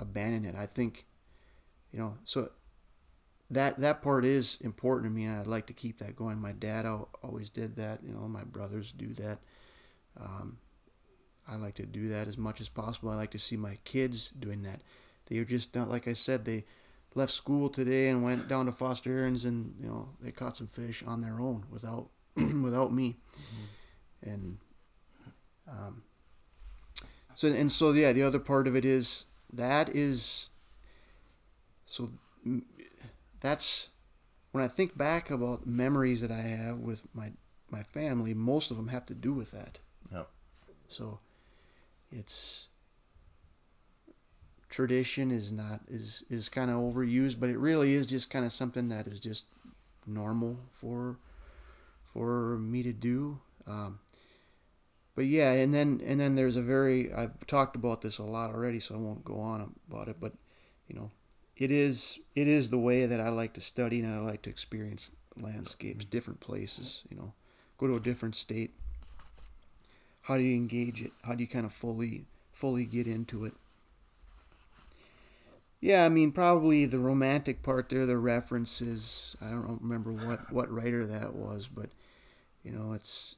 [0.00, 0.54] abandon it.
[0.56, 1.06] I think
[1.92, 2.50] you know so
[3.50, 6.38] that that part is important to me, and I'd like to keep that going.
[6.38, 6.86] My dad
[7.22, 8.00] always did that.
[8.04, 9.38] You know, my brothers do that.
[10.20, 10.58] Um,
[11.46, 13.10] I like to do that as much as possible.
[13.10, 14.80] I like to see my kids doing that.
[15.28, 16.44] They are just not like I said.
[16.44, 16.64] They
[17.14, 20.66] left school today and went down to Foster Arend's, and you know they caught some
[20.66, 23.16] fish on their own without without me.
[24.22, 24.58] And
[25.68, 26.02] um,
[27.34, 30.50] so and so yeah, the other part of it is that is
[31.84, 32.10] so
[33.40, 33.88] that's
[34.52, 37.32] when I think back about memories that I have with my
[37.70, 38.34] my family.
[38.34, 39.78] Most of them have to do with that.
[40.12, 40.28] Yep.
[40.88, 41.20] So
[42.10, 42.67] it's
[44.68, 48.52] tradition is not is is kind of overused, but it really is just kind of
[48.52, 49.46] something that is just
[50.06, 51.18] normal for
[52.04, 53.40] for me to do.
[53.66, 54.00] Um,
[55.14, 58.50] but yeah, and then and then there's a very I've talked about this a lot
[58.50, 60.16] already, so I won't go on about it.
[60.20, 60.32] But
[60.86, 61.10] you know,
[61.56, 64.50] it is it is the way that I like to study and I like to
[64.50, 67.04] experience landscapes, different places.
[67.10, 67.32] You know,
[67.78, 68.74] go to a different state.
[70.22, 71.12] How do you engage it?
[71.22, 73.54] How do you kind of fully fully get into it?
[75.80, 79.36] Yeah, I mean, probably the romantic part there, the references.
[79.40, 81.90] I don't remember what what writer that was, but
[82.64, 83.36] you know, it's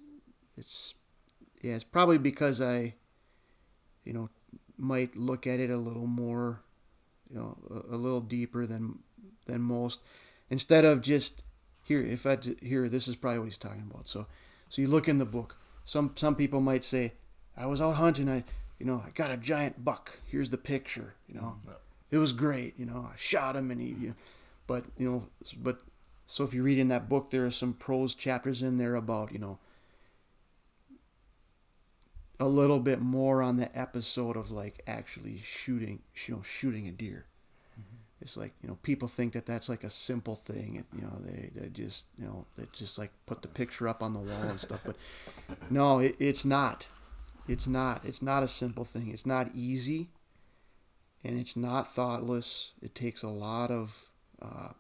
[0.57, 0.95] it's
[1.61, 2.95] yeah, it's probably because I,
[4.05, 4.31] you know,
[4.79, 6.63] might look at it a little more,
[7.29, 9.01] you know, a, a little deeper than
[9.47, 10.01] than most,
[10.49, 11.43] instead of just
[11.85, 12.01] here.
[12.01, 14.09] If I here, this is probably what he's talking about.
[14.09, 14.27] So,
[14.71, 15.57] so you look in the book.
[15.85, 17.13] Some some people might say,
[17.55, 18.31] I was out hunting.
[18.31, 18.45] I,
[18.79, 20.21] you know, I got a giant buck.
[20.25, 21.15] Here's the picture.
[21.29, 21.73] You know, mm-hmm.
[22.11, 22.79] It was great.
[22.79, 24.15] You know, I shot him and he, you
[24.67, 25.27] but you know,
[25.61, 25.81] but
[26.27, 29.33] so if you read in that book, there are some prose chapters in there about
[29.33, 29.59] you know
[32.39, 36.93] a little bit more on the episode of like actually shooting, you know, shooting a
[36.93, 37.27] deer.
[37.73, 37.97] Mm-hmm.
[38.23, 41.19] It's like you know people think that that's like a simple thing, and you know
[41.21, 44.43] they, they just you know they just like put the picture up on the wall
[44.43, 44.81] and stuff.
[44.85, 44.97] But
[45.69, 46.87] no, it, it's not.
[47.49, 48.05] It's not.
[48.05, 49.11] It's not a simple thing.
[49.11, 50.11] It's not easy,
[51.25, 52.73] and it's not thoughtless.
[52.83, 54.11] It takes a lot of.
[54.41, 54.71] Uh,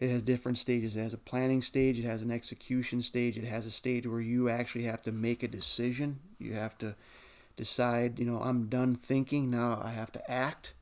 [0.00, 0.96] it has different stages.
[0.96, 1.98] It has a planning stage.
[1.98, 3.38] It has an execution stage.
[3.38, 6.18] It has a stage where you actually have to make a decision.
[6.38, 6.96] You have to
[7.56, 8.18] decide.
[8.18, 9.50] You know, I'm done thinking.
[9.50, 10.74] Now I have to act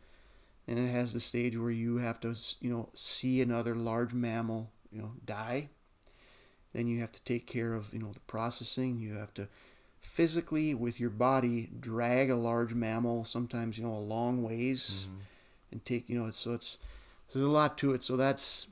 [0.66, 4.70] and it has the stage where you have to you know see another large mammal
[4.90, 5.68] you know die
[6.72, 9.48] then you have to take care of you know the processing you have to
[10.02, 15.20] physically with your body drag a large mammal sometimes you know a long ways mm-hmm.
[15.70, 16.78] and take you know it's so it's
[17.28, 18.68] so there's a lot to it so that's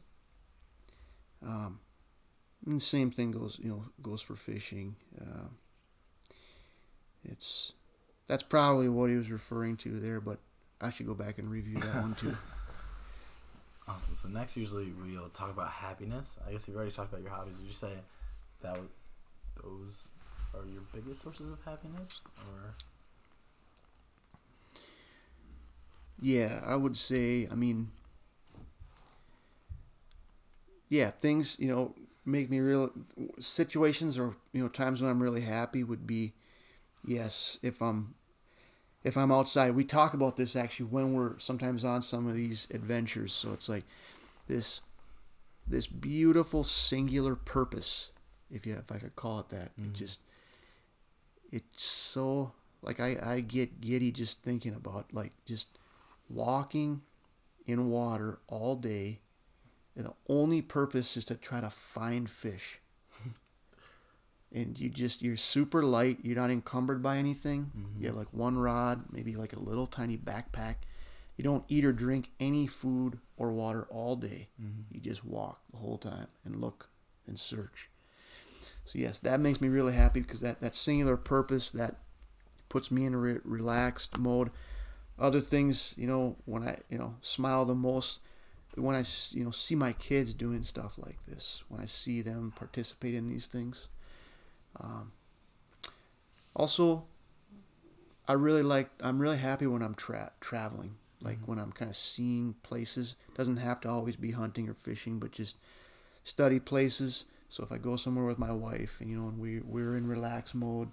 [1.42, 1.78] um
[2.66, 5.46] and the same thing goes you know goes for fishing uh,
[7.24, 7.72] it's
[8.26, 10.38] that's probably what he was referring to there but
[10.80, 12.36] I should go back and review that one too.
[13.88, 14.14] Awesome.
[14.14, 16.38] So next, usually we'll talk about happiness.
[16.46, 17.56] I guess you've already talked about your hobbies.
[17.56, 17.90] Would you say
[18.62, 18.88] that would,
[19.64, 20.10] those
[20.54, 22.74] are your biggest sources of happiness, or?
[26.20, 27.48] Yeah, I would say.
[27.50, 27.90] I mean,
[30.88, 31.94] yeah, things you know
[32.24, 32.90] make me real.
[33.38, 36.34] Situations or you know times when I'm really happy would be,
[37.04, 38.14] yes, if I'm
[39.02, 39.74] if I'm outside.
[39.74, 43.32] We talk about this actually when we're sometimes on some of these adventures.
[43.32, 43.84] So it's like
[44.46, 44.82] this
[45.66, 48.10] this beautiful singular purpose,
[48.50, 49.70] if you if I could call it that.
[49.78, 49.92] It mm-hmm.
[49.94, 50.20] just
[51.50, 55.78] it's so like I, I get giddy just thinking about like just
[56.28, 57.02] walking
[57.66, 59.20] in water all day
[59.96, 62.80] and the only purpose is to try to find fish.
[64.52, 67.70] And you just you're super light you're not encumbered by anything.
[67.76, 68.00] Mm-hmm.
[68.00, 70.76] you have like one rod maybe like a little tiny backpack.
[71.36, 74.48] You don't eat or drink any food or water all day.
[74.60, 74.92] Mm-hmm.
[74.92, 76.88] you just walk the whole time and look
[77.28, 77.89] and search
[78.90, 81.96] so yes that makes me really happy because that that singular purpose that
[82.68, 84.50] puts me in a re- relaxed mode
[85.18, 88.20] other things you know when i you know smile the most
[88.76, 92.52] when i you know see my kids doing stuff like this when i see them
[92.56, 93.88] participate in these things
[94.78, 95.12] um,
[96.54, 97.04] also,
[98.28, 98.90] I really like.
[99.00, 100.96] I'm really happy when I'm tra- traveling.
[101.20, 101.46] Like mm-hmm.
[101.46, 103.16] when I'm kind of seeing places.
[103.34, 105.56] Doesn't have to always be hunting or fishing, but just
[106.24, 107.26] study places.
[107.50, 110.08] So if I go somewhere with my wife, and you know, and we we're in
[110.08, 110.88] relax mode,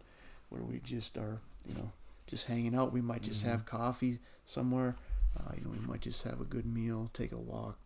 [0.50, 1.92] where we just are, you know,
[2.26, 2.92] just hanging out.
[2.92, 3.52] We might just mm-hmm.
[3.52, 4.96] have coffee somewhere.
[5.40, 7.78] Uh, you know, we might just have a good meal, take a walk.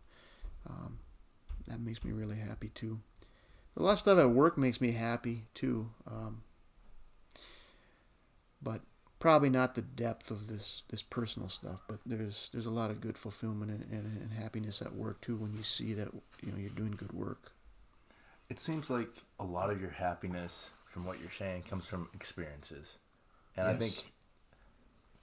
[0.68, 0.98] Um,
[1.68, 2.98] that makes me really happy too
[3.76, 5.90] a lot of stuff at work makes me happy too.
[6.06, 6.42] Um,
[8.62, 8.82] but
[9.18, 11.82] probably not the depth of this this personal stuff.
[11.88, 15.36] But there's there's a lot of good fulfillment and, and, and happiness at work too
[15.36, 16.08] when you see that
[16.42, 17.52] you know you're doing good work.
[18.52, 19.08] It seems like
[19.40, 22.98] a lot of your happiness, from what you're saying, comes from experiences,
[23.56, 23.74] and yes.
[23.74, 24.12] I think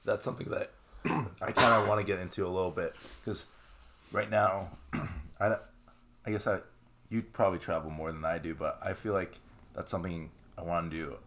[0.04, 0.72] that's something that
[1.06, 3.46] I kind of want to get into a little bit because
[4.12, 4.72] right now,
[5.40, 5.58] I
[6.26, 6.62] I guess I
[7.10, 9.38] you probably travel more than I do, but I feel like
[9.76, 11.18] that's something I want to do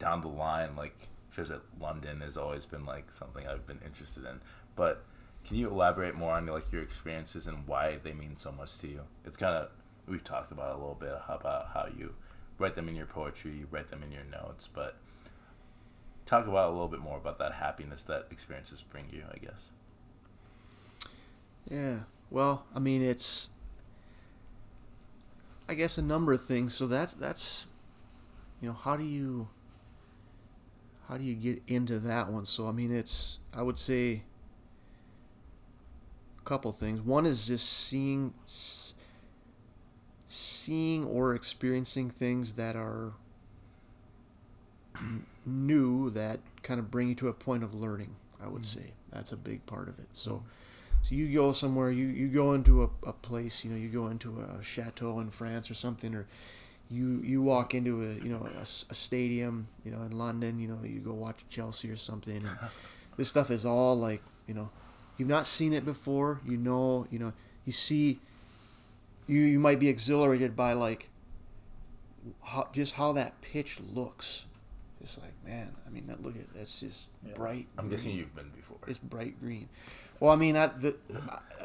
[0.00, 0.74] down the line.
[0.74, 0.96] Like
[1.30, 4.40] visit London has always been like something I've been interested in.
[4.74, 5.04] But
[5.44, 8.88] can you elaborate more on like your experiences and why they mean so much to
[8.88, 9.02] you?
[9.24, 9.68] It's kind of
[10.06, 12.14] we've talked about a little bit about how you
[12.58, 14.96] write them in your poetry, you write them in your notes, but
[16.26, 19.70] talk about a little bit more about that happiness that experiences bring you, I guess.
[21.70, 22.00] Yeah.
[22.30, 23.50] Well, I mean, it's
[25.68, 26.74] I guess a number of things.
[26.74, 27.66] So that's that's
[28.60, 29.48] you know how do you
[31.08, 32.46] how do you get into that one?
[32.46, 34.22] So I mean it's I would say
[36.38, 37.00] a couple things.
[37.00, 38.34] One is just seeing
[40.32, 43.12] seeing or experiencing things that are
[45.46, 48.14] new that kind of bring you to a point of learning.
[48.42, 48.80] I would mm-hmm.
[48.80, 50.08] say that's a big part of it.
[50.12, 50.30] So.
[50.30, 50.46] Mm-hmm
[51.02, 54.06] so you go somewhere, you, you go into a, a place, you know, you go
[54.06, 56.26] into a chateau in France or something, or
[56.88, 60.68] you you walk into a you know a, a stadium, you know, in London, you
[60.68, 62.36] know, you go watch Chelsea or something.
[62.36, 62.48] And
[63.16, 64.70] this stuff is all like, you know,
[65.18, 66.40] you've not seen it before.
[66.46, 67.32] You know, you know,
[67.64, 68.20] you see,
[69.26, 71.08] you you might be exhilarated by like,
[72.42, 74.46] how, just how that pitch looks.
[75.00, 77.34] It's like, man, I mean, that look at that's just yeah.
[77.34, 77.66] bright.
[77.76, 77.90] I'm green.
[77.90, 78.78] guessing you've been before.
[78.86, 79.68] It's bright green.
[80.20, 80.94] Well, I mean, I, the,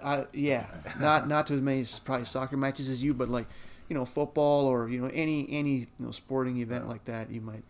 [0.03, 0.66] I, yeah,
[0.99, 3.47] not not to as many probably soccer matches as you, but like,
[3.89, 7.41] you know, football or you know any any you know sporting event like that, you
[7.41, 7.64] might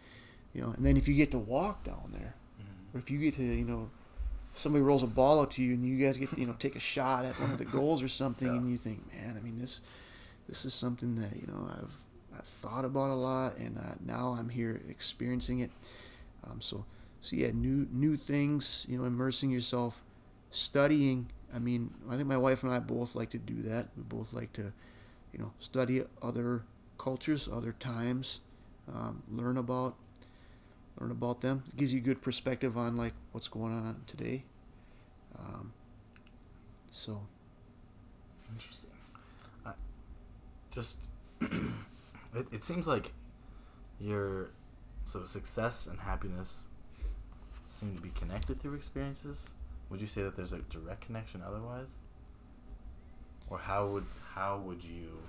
[0.53, 2.97] You know, and then if you get to walk down there, mm-hmm.
[2.97, 3.89] or if you get to, you know,
[4.57, 6.75] somebody rolls a ball out to you and you guys get, to, you know, take
[6.75, 9.57] a shot at one of the goals or something, and you think, man, I mean,
[9.59, 9.81] this,
[10.47, 11.93] this is something that you know I've
[12.37, 15.71] I've thought about a lot, and uh, now I'm here experiencing it.
[16.43, 16.85] Um, so,
[17.21, 20.03] so yeah, new new things, you know, immersing yourself,
[20.49, 21.29] studying.
[21.53, 23.87] I mean, I think my wife and I both like to do that.
[23.95, 24.73] We both like to,
[25.33, 26.63] you know, study other
[26.97, 28.41] cultures, other times,
[28.93, 29.95] um, learn about
[30.99, 31.63] learn about them.
[31.69, 34.43] It gives you good perspective on like what's going on today.
[35.37, 35.73] Um,
[36.91, 37.21] so
[38.51, 38.89] Interesting.
[39.65, 39.73] I,
[40.71, 41.09] just
[41.41, 43.11] it, it seems like
[43.99, 44.51] your
[45.05, 46.67] so success and happiness
[47.65, 49.51] seem to be connected through experiences.
[49.89, 51.97] Would you say that there's a direct connection otherwise?
[53.49, 55.19] Or how would how would you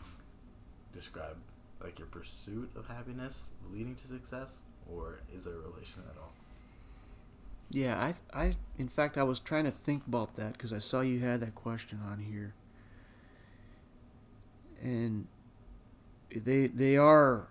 [0.93, 1.37] describe
[1.83, 4.63] like your pursuit of happiness leading to success
[4.93, 6.33] or is there a relation at all?
[7.71, 11.03] Yeah, I, I, in fact, I was trying to think about that because I saw
[11.03, 12.55] you had that question on here,
[14.83, 15.27] and
[16.35, 17.49] they, they are,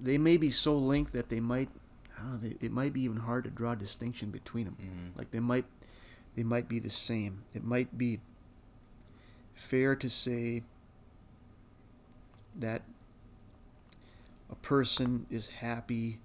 [0.00, 1.68] they may be so linked that they might,
[2.18, 4.76] I don't know, they, it might be even hard to draw a distinction between them.
[4.80, 5.18] Mm-hmm.
[5.18, 5.66] Like they might,
[6.34, 7.44] they might be the same.
[7.54, 8.18] It might be
[9.54, 10.64] fair to say
[12.58, 12.82] that
[14.50, 16.18] a person is happy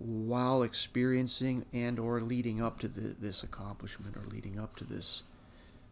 [0.00, 5.22] while experiencing and or leading up to the, this accomplishment or leading up to this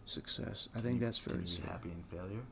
[0.07, 0.69] success.
[0.75, 1.63] I think you- that's fair to you say.
[1.67, 2.43] happy in failure?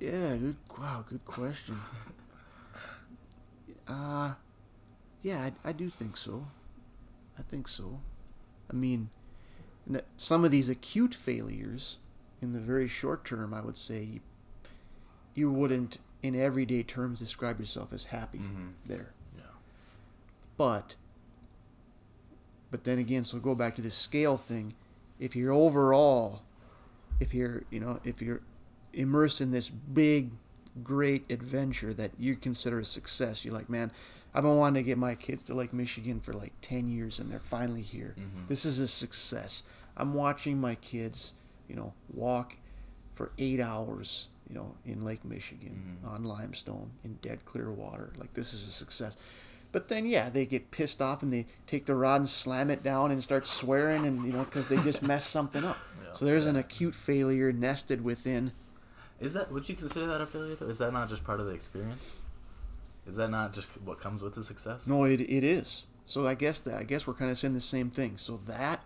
[0.00, 0.56] Yeah, good.
[0.78, 1.80] Wow, good question.
[3.88, 4.34] Uh,
[5.22, 6.48] yeah, I, I do think so.
[7.38, 8.00] I think so.
[8.68, 9.10] I mean,
[10.16, 11.98] some of these acute failures
[12.42, 14.20] in the very short term, I would say
[15.36, 18.68] you wouldn't, in everyday terms, describe yourself as happy Mm-hmm.
[18.86, 19.12] there.
[19.36, 19.42] Yeah.
[20.56, 20.96] But,
[22.70, 24.74] but then again, so go back to this scale thing.
[25.18, 26.42] If you're overall,
[27.20, 28.40] if you're, you know, if you're
[28.92, 30.30] immersed in this big,
[30.82, 33.90] great adventure that you consider a success, you're like, man,
[34.34, 37.30] I've been wanting to get my kids to Lake Michigan for like 10 years and
[37.30, 38.14] they're finally here.
[38.18, 38.48] Mhm.
[38.48, 39.62] This is a success.
[39.96, 41.32] I'm watching my kids,
[41.68, 42.58] you know, walk
[43.14, 46.08] for eight hours, you know, in Lake Michigan Mhm.
[46.08, 48.12] on limestone in dead clear water.
[48.18, 49.16] Like, this is a success.
[49.72, 52.82] But then, yeah, they get pissed off and they take the rod and slam it
[52.82, 55.78] down and start swearing, and you know, because they just messed something up.
[56.06, 56.12] Yeah.
[56.14, 58.52] So there's an acute failure nested within.
[59.20, 60.68] Is that would you consider that a failure though?
[60.68, 62.16] Is that not just part of the experience?
[63.06, 64.86] Is that not just what comes with the success?
[64.86, 65.84] No, it, it is.
[66.06, 68.16] So I guess that I guess we're kind of saying the same thing.
[68.16, 68.82] So that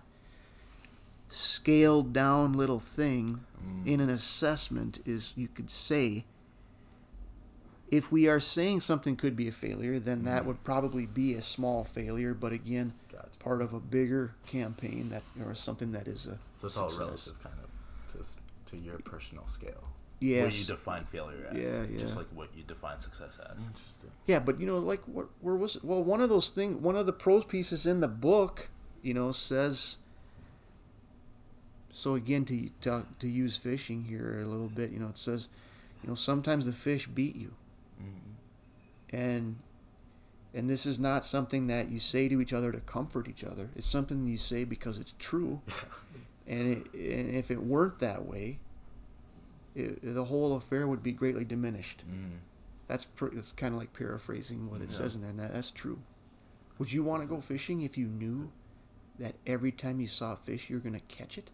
[1.31, 3.87] scaled down little thing Mm.
[3.87, 6.25] in an assessment is you could say
[7.91, 10.47] if we are saying something could be a failure, then that Mhm.
[10.47, 13.29] would probably be a small failure, but again, Gotcha.
[13.41, 17.07] part of a bigger campaign that or something that is a So it's all success.
[17.27, 19.85] relative, kind of, to, to your personal scale.
[20.23, 21.57] What you define failure as.
[21.91, 23.65] Yeah, Just like what you define success as.
[23.67, 24.11] Interesting.
[24.27, 25.85] Yeah, but you know, like what where was it?
[25.85, 28.69] Well, one of those things, one of the prose pieces in the book,
[29.03, 29.97] you know, says.
[32.01, 35.49] So again, to to to use fishing here a little bit, you know, it says,
[36.03, 37.53] you know, sometimes the fish beat you,
[38.03, 39.17] Mm-hmm.
[39.17, 39.57] and
[40.55, 43.69] and this is not something that you say to each other to comfort each other.
[43.77, 45.61] It's something you say because it's true,
[46.47, 48.61] and it, and if it weren't that way,
[49.75, 52.03] it, the whole affair would be greatly diminished.
[52.11, 52.39] Mm.
[52.89, 54.97] That's pr- that's kind of like paraphrasing what it Yeah.
[54.97, 55.31] says in there.
[55.31, 55.99] and that, that's true.
[56.79, 58.51] Would you want to go fishing if you knew
[59.19, 61.51] that every time you saw a fish you're gonna catch it?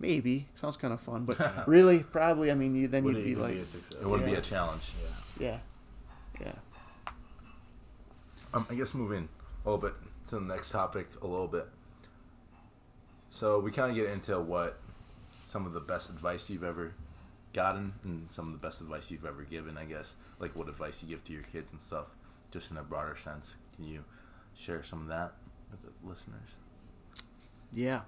[0.00, 2.50] Maybe sounds kind of fun, but really, probably.
[2.50, 3.60] I mean, you, then Would you'd it be like, be?
[3.60, 4.92] It wouldn't be a challenge.
[5.38, 5.58] Yeah.
[6.40, 7.12] yeah, yeah,
[8.54, 9.28] Um, I guess moving
[9.64, 9.94] a little bit
[10.28, 11.68] to the next topic a little bit.
[13.28, 14.78] So we kind of get into what
[15.46, 16.94] some of the best advice you've ever
[17.52, 19.76] gotten and some of the best advice you've ever given.
[19.76, 22.06] I guess like what advice you give to your kids and stuff,
[22.50, 23.56] just in a broader sense.
[23.76, 24.04] Can you
[24.56, 25.34] share some of that
[25.70, 26.56] with the listeners?
[27.72, 28.00] yeah,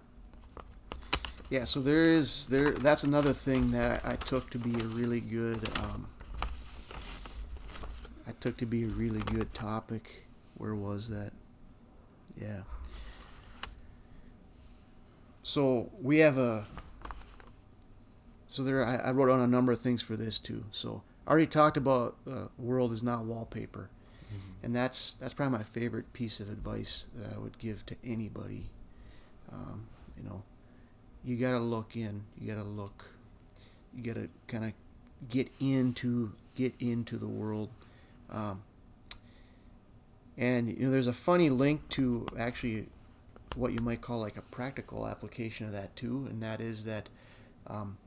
[1.50, 1.64] yeah.
[1.64, 2.70] So there is there.
[2.70, 5.60] That's another thing that I, I took to be a really good.
[5.78, 6.08] Um,
[8.26, 10.26] I took to be a really good topic.
[10.56, 11.32] Where was that?
[12.36, 12.60] Yeah.
[15.42, 16.64] So we have a.
[18.46, 20.64] So there, I, I wrote on a number of things for this too.
[20.70, 23.90] So I already talked about uh, world is not wallpaper,
[24.62, 28.70] and that's that's probably my favorite piece of advice that I would give to anybody.
[29.50, 30.42] Um, you know,
[31.24, 32.24] you gotta look in.
[32.38, 33.06] You gotta look.
[33.94, 34.72] You gotta kind of
[35.28, 37.70] get into get into the world.
[38.30, 38.62] Um,
[40.36, 42.86] and you know, there's a funny link to actually
[43.54, 47.08] what you might call like a practical application of that too, and that is that
[47.66, 47.98] um,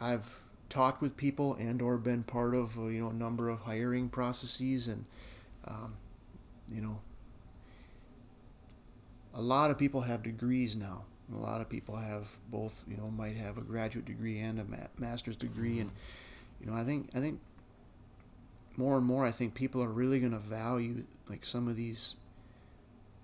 [0.00, 4.08] I've talked with people and or been part of you know a number of hiring
[4.08, 5.04] processes and
[5.66, 5.94] um,
[6.72, 6.98] you know
[9.34, 11.02] a lot of people have degrees now
[11.34, 14.64] a lot of people have both you know might have a graduate degree and a
[14.64, 15.90] ma- master's degree and
[16.60, 17.40] you know i think i think
[18.76, 22.16] more and more i think people are really going to value like some of these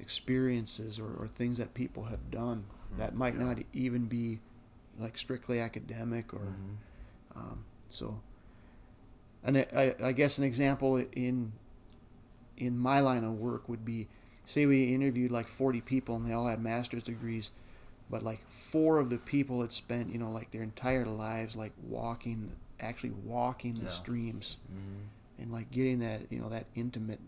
[0.00, 2.64] experiences or, or things that people have done
[2.96, 3.44] that might Yeah.
[3.44, 4.38] not even be
[4.98, 7.36] like strictly academic or Mhm.
[7.36, 8.20] um, so,
[9.44, 11.52] and I, I, I guess an example in
[12.56, 14.08] in my line of work would be,
[14.48, 17.50] say we interviewed like 40 people and they all had master's degrees,
[18.10, 21.72] but like four of the people had spent you know like their entire lives like
[21.82, 23.88] walking, actually walking the Yeah.
[23.88, 25.42] streams Mhm.
[25.42, 27.20] and like getting that you know that intimate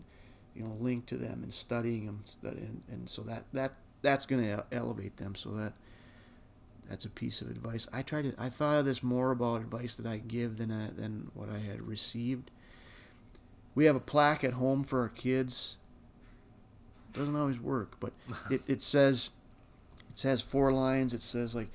[0.55, 4.41] you know link to them and studying them and, and so that that that's going
[4.43, 5.73] to elevate them so that
[6.89, 9.95] that's a piece of advice i tried to i thought of this more about advice
[9.95, 12.49] that i give than I, than what i had received
[13.75, 15.77] we have a plaque at home for our kids
[17.13, 18.13] doesn't always work but
[18.49, 19.31] it, it says
[20.09, 21.69] it says four lines it says like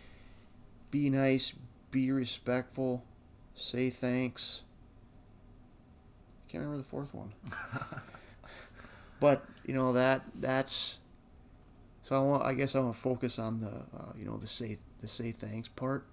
[0.91, 1.53] be nice
[1.91, 3.05] be respectful
[3.55, 4.62] say thanks
[6.47, 7.32] I can't remember the fourth one.
[9.20, 11.01] but you know that that's
[12.03, 14.47] so I, want, I guess I want to focus on the uh, you know the
[14.47, 16.07] say the say thanks part.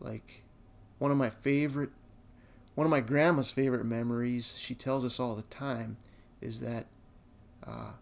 [0.00, 0.42] Like
[0.98, 1.90] one of my favorite,
[2.74, 4.58] one of my grandma's favorite memories.
[4.58, 5.96] She tells us all the time
[6.42, 6.86] is that
[7.66, 7.92] uh,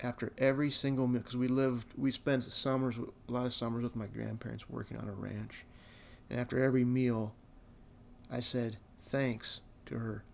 [0.00, 3.96] after every single meal, because we lived, we spent summers, a lot of summers with
[3.96, 5.64] my grandparents working on a ranch,
[6.28, 7.34] and after every meal,
[8.30, 10.24] I said thanks to her.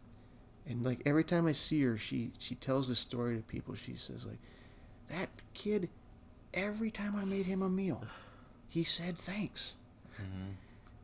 [0.67, 3.75] And like every time i see her she she tells this story to people.
[3.75, 4.39] She says like
[5.11, 5.89] that kid
[6.55, 8.05] every time i made him a meal
[8.69, 9.77] he said thanks.
[10.21, 10.55] Mhm.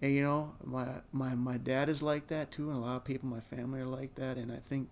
[0.02, 3.04] and you know my my my dad is like that too and a lot of
[3.04, 4.36] people in my family are like that.
[4.36, 4.88] And i think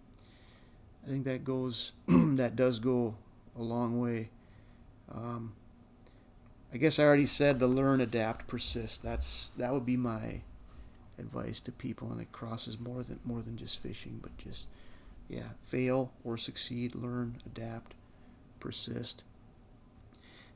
[1.04, 3.14] i think that goes that does go
[3.56, 4.30] a long way.
[5.12, 5.54] Um
[6.72, 9.02] i guess i already said the learn adapt persist.
[9.02, 10.42] That's that would be my
[11.18, 14.66] advice to people and it crosses more than more than just fishing but just
[15.28, 17.94] yeah fail or succeed learn adapt
[18.60, 19.22] persist.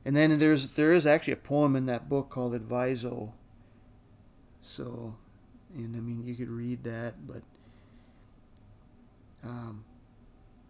[0.05, 3.31] And then there's there is actually a poem in that book called adviso.
[4.61, 5.15] So
[5.75, 7.43] and i mean you could read that but
[9.43, 9.85] um,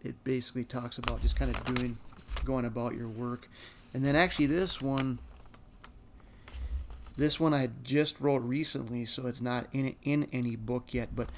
[0.03, 1.97] it basically talks about just kind of doing
[2.45, 3.47] going about your work
[3.93, 5.19] and then actually this one
[7.19, 11.09] this one I just wrote recently, so it's not in in any book yet.
[11.13, 11.29] But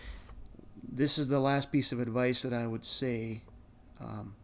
[0.87, 3.41] this is the last piece of advice that I would say,
[3.99, 4.35] um,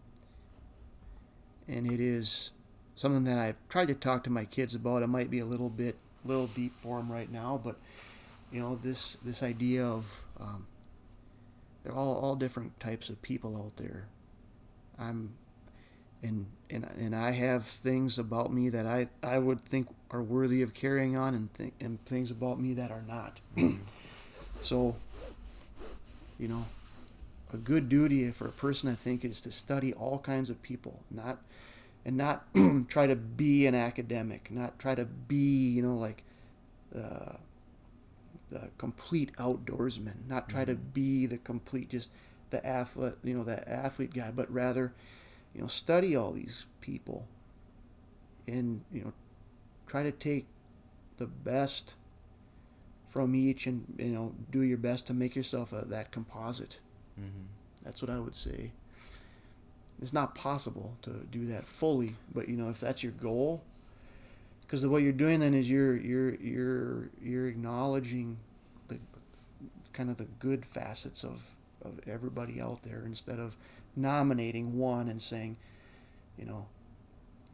[1.67, 2.51] and it is
[2.95, 5.03] something that I've tried to talk to my kids about.
[5.03, 5.95] It might be a little bit
[6.25, 7.77] little deep for them right now, but
[8.51, 10.65] you know this this idea of um,
[11.83, 14.07] they're all all different types of people out there.
[14.97, 15.35] I'm
[16.23, 20.61] and and and I have things about me that I I would think are worthy
[20.61, 23.41] of carrying on, and th- and things about me that are not.
[24.61, 24.95] so,
[26.39, 26.65] you know,
[27.53, 31.01] a good duty for a person I think is to study all kinds of people,
[31.11, 31.39] not
[32.05, 32.45] and not
[32.87, 36.23] try to be an academic, not try to be you know like
[36.95, 37.33] uh,
[38.49, 42.09] the complete outdoorsman, not try to be the complete just
[42.49, 44.93] the athlete you know the athlete guy, but rather
[45.57, 47.27] you know study all these people
[48.47, 49.11] and you know
[49.87, 50.45] try to take
[51.17, 51.95] the best
[53.09, 56.79] from each and you know do your best to make yourself a, that composite
[57.19, 57.47] Mhm.
[57.83, 58.71] that's what i would say
[59.99, 63.63] it's not possible to do that fully but you know if that's your goal
[64.61, 68.37] because what you're doing then is you're you're you're you're acknowledging
[68.89, 68.99] the
[69.93, 73.57] kind of the good facets of of everybody out there instead of
[73.97, 75.57] nominating one and saying
[76.37, 76.67] you know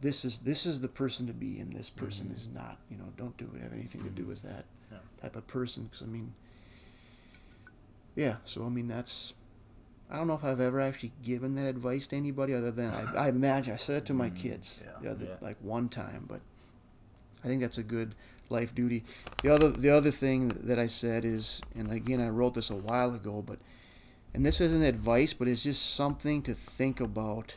[0.00, 2.34] this is this is the person to be and this person Mhm.
[2.36, 4.98] is not you know don't do have anything to do with that Yeah.
[5.22, 6.34] type of person because i mean
[8.14, 9.34] yeah so i mean that's
[10.10, 13.24] i don't know if i've ever actually given that advice to anybody other than i,
[13.24, 14.92] I imagine i said it to my Mm, kids yeah.
[15.02, 15.34] the other, Yeah.
[15.40, 16.40] like one time but
[17.42, 18.14] i think that's a good
[18.50, 19.04] life duty
[19.42, 22.76] the other the other thing that i said is and again i wrote this a
[22.76, 23.58] while ago but
[24.34, 27.54] and this isn't advice but it's just something to think about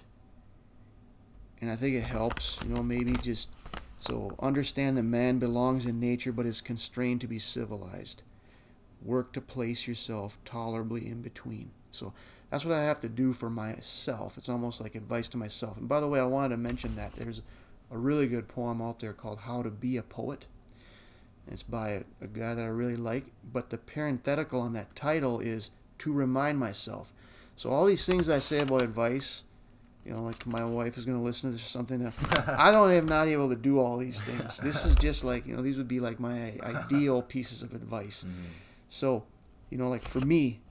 [1.59, 3.49] and i think it helps you know maybe just
[3.99, 8.21] So understand that man belongs in nature but is constrained to be civilized.
[9.03, 11.71] Work to place yourself tolerably in between.
[11.91, 12.13] So
[12.49, 14.37] that's what I have to do for myself.
[14.37, 15.77] It's almost like advice to myself.
[15.77, 17.41] And by the way, I wanted to mention that there's
[17.91, 20.45] a really good poem out there called How to Be a Poet.
[21.49, 25.71] It's by a, guy that I really like, but the parenthetical on that title is
[25.99, 27.13] to remind myself.
[27.55, 29.43] So all these things I say about advice,
[30.05, 32.05] you know, like my wife is going to listen to this or something.
[32.47, 34.57] I don't am not able to do all these things.
[34.57, 38.23] This is just like you know, these would be like my ideal pieces of advice.
[38.27, 38.45] Mm-hmm.
[38.89, 39.25] So,
[39.69, 40.61] you know, like for me,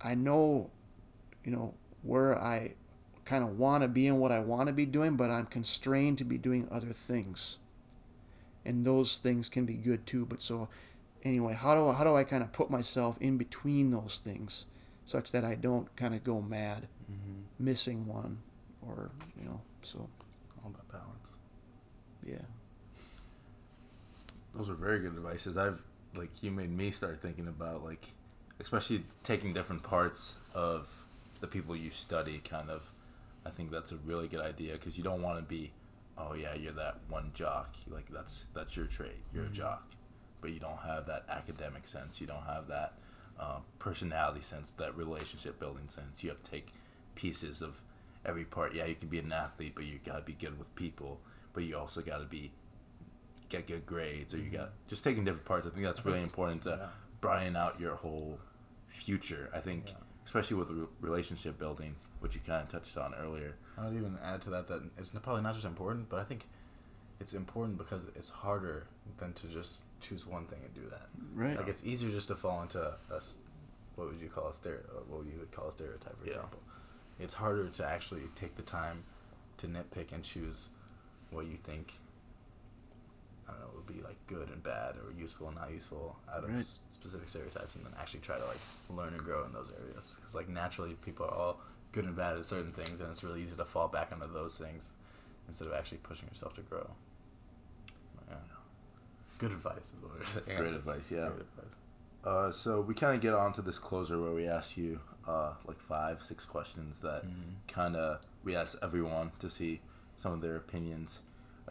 [0.00, 0.70] I know,
[1.44, 2.72] you know, where I
[3.24, 6.18] kind of want to be and what I want to be doing, but I'm constrained
[6.18, 7.58] to be doing other things.
[8.64, 10.26] And those things can be good too.
[10.26, 10.68] But so,
[11.24, 14.66] anyway, how do I, how do I kind of put myself in between those things,
[15.06, 17.64] such that I don't kind of go mad, Mm-hmm.
[17.64, 18.38] missing one,
[18.86, 19.10] or
[19.40, 19.98] you know, so
[20.62, 21.30] All about balance.
[22.24, 22.46] yeah,
[24.54, 25.56] Those are very good advices.
[25.56, 25.82] I've
[26.14, 28.06] like you made me start thinking about like,
[28.60, 30.88] especially taking different parts of
[31.40, 32.38] the people you study.
[32.44, 32.90] Kind of,
[33.46, 35.72] I think that's a really good idea because you don't want to be,
[36.18, 37.74] oh yeah, you're that one jock.
[37.88, 39.18] Like that's that's your trait.
[39.34, 39.84] You're a jock,
[40.40, 42.20] but you don't have that academic sense.
[42.20, 42.94] You don't have that
[43.38, 46.22] uh, personality sense, that relationship building sense.
[46.22, 46.68] You have to take
[47.14, 47.80] pieces of
[48.24, 48.74] every part.
[48.74, 51.20] Yeah, you can be an athlete, but you gotta be good with people.
[51.52, 52.52] But you also gotta be
[53.48, 55.66] get good grades, or you got just taking different parts.
[55.66, 56.88] I think that's really important to Yeah.
[57.20, 58.38] broaden out your whole
[58.88, 59.50] future.
[59.52, 59.94] I think, Yeah.
[60.24, 63.56] especially with re- relationship building, which you kind of touched on earlier.
[63.76, 66.46] I would even add to that that it's probably not just important, but I think
[67.20, 68.86] it's important because it's harder
[69.18, 71.08] than to just choose one thing and do that.
[71.34, 71.56] right.
[71.58, 73.20] Like it's easier just to fall into a
[73.96, 76.24] what would you call a stereo, uh, what would you would call a stereotype, for
[76.24, 76.34] Yeah.
[76.36, 76.60] example.
[77.18, 79.04] It's harder to actually take the time
[79.58, 80.68] to nitpick and choose
[81.30, 81.92] what you think.
[83.46, 86.44] I don't know, would be like good and bad or useful and not useful out
[86.44, 86.60] of Right.
[86.60, 90.14] s- specific stereotypes, and then actually try to like learn and grow in those areas.
[90.16, 91.60] Because like naturally, people are all
[91.92, 94.56] good and bad at certain things, and it's really easy to fall back onto those
[94.56, 94.92] things
[95.48, 96.88] instead of actually pushing yourself to grow.
[99.40, 99.48] Yeah.
[99.48, 100.56] Good advice is what we're saying.
[100.58, 101.28] Great advice, yeah.
[101.28, 101.76] Great advice.
[102.24, 105.52] Uh, so we kind of get on to this closer where we ask you uh,
[105.66, 107.54] like five, six questions that Mhm.
[107.68, 109.80] kind of we ask everyone to see
[110.16, 111.20] some of their opinions.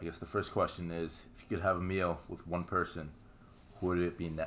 [0.00, 3.10] I guess the first question is: If you could have a meal with one person,
[3.78, 4.28] who would it be?
[4.30, 4.46] Ne-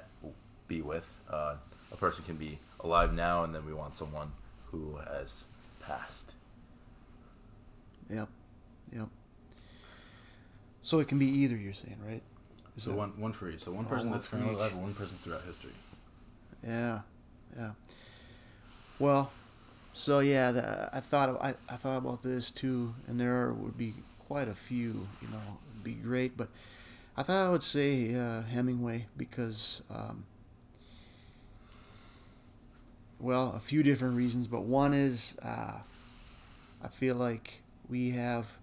[0.68, 1.16] be with?
[1.30, 1.56] Uh,
[1.92, 4.32] a person can be alive now, and then we want someone
[4.72, 5.46] who has
[5.82, 6.34] passed.
[8.10, 8.30] Yep.
[8.94, 9.08] Yep.
[10.82, 11.56] So it can be either.
[11.56, 12.24] You're saying, right?
[12.78, 13.62] So that- one one for each.
[13.62, 15.72] So one person one that's currently alive and one person throughout history.
[16.66, 17.02] Yeah,
[17.56, 17.72] yeah.
[19.00, 19.32] Well,
[19.94, 23.94] so yeah, the, I thought I, I thought about this too, and there would be
[24.28, 25.08] quite a few.
[25.22, 26.48] You know, be great, but
[27.18, 30.24] I thought I would say uh, Hemingway because, um,
[33.20, 35.80] well, a few different reasons, but one is uh,
[36.84, 38.58] I feel like we have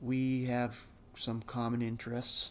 [0.00, 2.50] we have some common interests,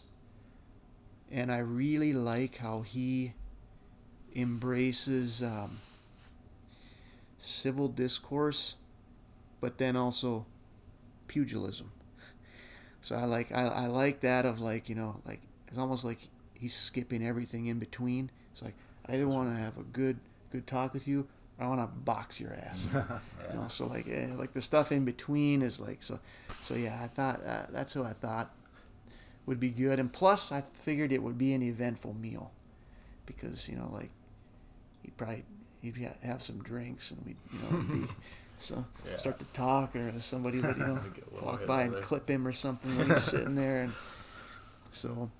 [1.32, 3.32] and I really like how he
[4.36, 5.78] embraces um,
[7.38, 8.76] civil discourse,
[9.60, 10.44] but then also
[11.26, 11.90] pugilism.
[13.00, 16.28] So I like I, I like that of like you know like it's almost like
[16.54, 18.30] he's skipping everything in between.
[18.52, 18.74] It's like
[19.06, 20.18] I either want to have a good
[20.50, 21.26] good talk with you
[21.58, 22.88] or I want to box your ass.
[23.50, 26.20] You know, so like eh, like the stuff in between is like so
[26.60, 26.98] so yeah.
[27.02, 28.50] I thought uh, that's who I thought
[29.46, 32.52] would be good, and plus I figured it would be an eventful meal
[33.26, 34.10] because you know like
[35.02, 35.44] he'd probably
[35.80, 38.08] he'd have some drinks and we'd you know be
[38.58, 39.16] so Yeah.
[39.16, 42.02] start to talk or somebody would you know Get a little walk by and there.
[42.02, 43.92] clip him or something when he's sitting there and
[44.92, 45.30] so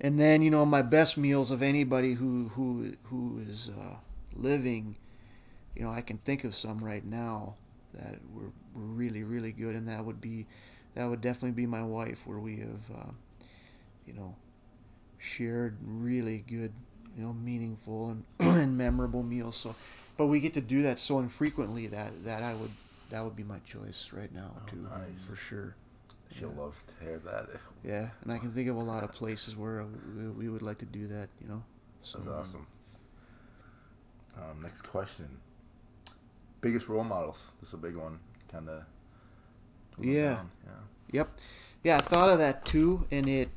[0.00, 3.96] and then you know my best meals of anybody who who who is uh,
[4.34, 4.96] living
[5.74, 7.54] you know I can think of some right now
[7.94, 10.46] that were, were really really good and that would be
[10.94, 13.10] that would definitely be my wife where we have uh,
[14.06, 14.36] you know
[15.18, 16.72] shared really good
[17.16, 19.74] you know meaningful and, and memorable meals so
[20.16, 22.70] but we get to do that so infrequently that that I would
[23.10, 25.26] that would be my choice right now Oh, too nice.
[25.28, 25.74] for sure
[26.30, 26.62] She'll Yeah.
[26.62, 27.48] love to hear that.
[27.84, 29.84] yeah and I can think of a lot of places where
[30.16, 31.62] we, we would like to do that you know
[32.02, 32.66] so That's awesome.
[34.36, 35.38] Um, next question.
[36.60, 37.50] Biggest role models.
[37.60, 38.18] This is a big one.
[38.50, 38.82] Kind of.
[40.00, 40.40] Yeah.
[40.64, 40.72] Yeah.
[41.12, 41.28] Yep.
[41.82, 43.50] Yeah, I thought of that too, and it,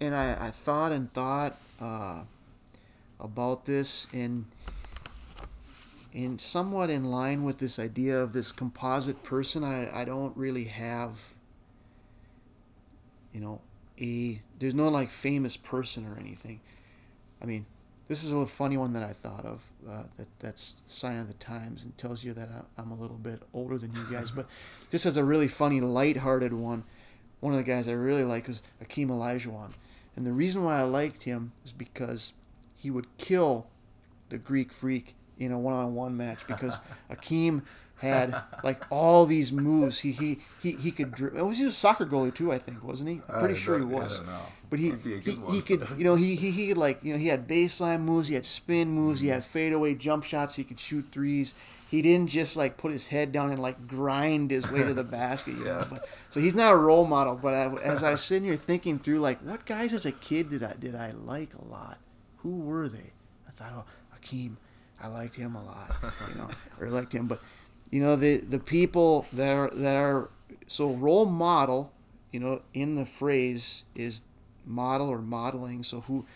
[0.00, 2.22] and I, I thought and thought uh,
[3.20, 4.46] about this, and,
[6.12, 9.62] and somewhat in line with this idea of this composite person.
[9.62, 11.34] I, I don't really have
[13.34, 13.60] you know,
[14.00, 16.60] a there's no like famous person or anything.
[17.42, 17.66] I mean,
[18.08, 19.66] this is a funny one that I thought of.
[19.88, 23.16] Uh, that that's sign of the times and tells you that I, I'm a little
[23.16, 24.30] bit older than you guys.
[24.30, 24.46] but
[24.90, 26.84] this as a really funny, light-hearted one,
[27.40, 29.74] one of the guys I really like was Akeem Olajuwon,
[30.16, 32.34] and the reason why I liked him is because
[32.76, 33.66] he would kill
[34.28, 36.80] the Greek Freak in a one-on-one match because
[37.10, 37.62] Akeem
[37.98, 40.00] had like all these moves.
[40.00, 41.12] He he he, he could.
[41.12, 42.52] Dri- was he a soccer goalie too?
[42.52, 43.22] I think wasn't he?
[43.28, 44.20] I'm pretty I sure he was.
[44.74, 46.98] But he Might be a he, he could you know he, he he could like
[47.04, 48.26] you know he had baseline moves.
[48.26, 49.20] He had spin moves.
[49.20, 49.52] He had mm-hmm.
[49.52, 50.56] fadeaway jump shots.
[50.56, 51.54] He could shoot threes.
[51.88, 55.04] He didn't just like put his head down and like grind his way to the
[55.20, 55.52] basket.
[55.58, 55.78] You know?
[55.78, 55.86] Yeah.
[55.88, 57.36] But so he's not a role model.
[57.40, 60.50] But I, as I was sitting here thinking through like what guys as a kid
[60.50, 61.98] did I did I like a lot?
[62.38, 63.12] Who were they?
[63.46, 63.84] I thought oh
[64.20, 64.56] Akeem.
[65.00, 65.94] I liked him a lot,
[66.30, 66.48] you know,
[66.80, 67.28] or liked him.
[67.28, 67.38] But
[67.92, 70.30] you know, the the people that are that are
[70.66, 71.92] so role model,
[72.32, 74.22] you know, in the phrase is
[74.66, 75.82] model or modeling.
[75.82, 76.26] So who,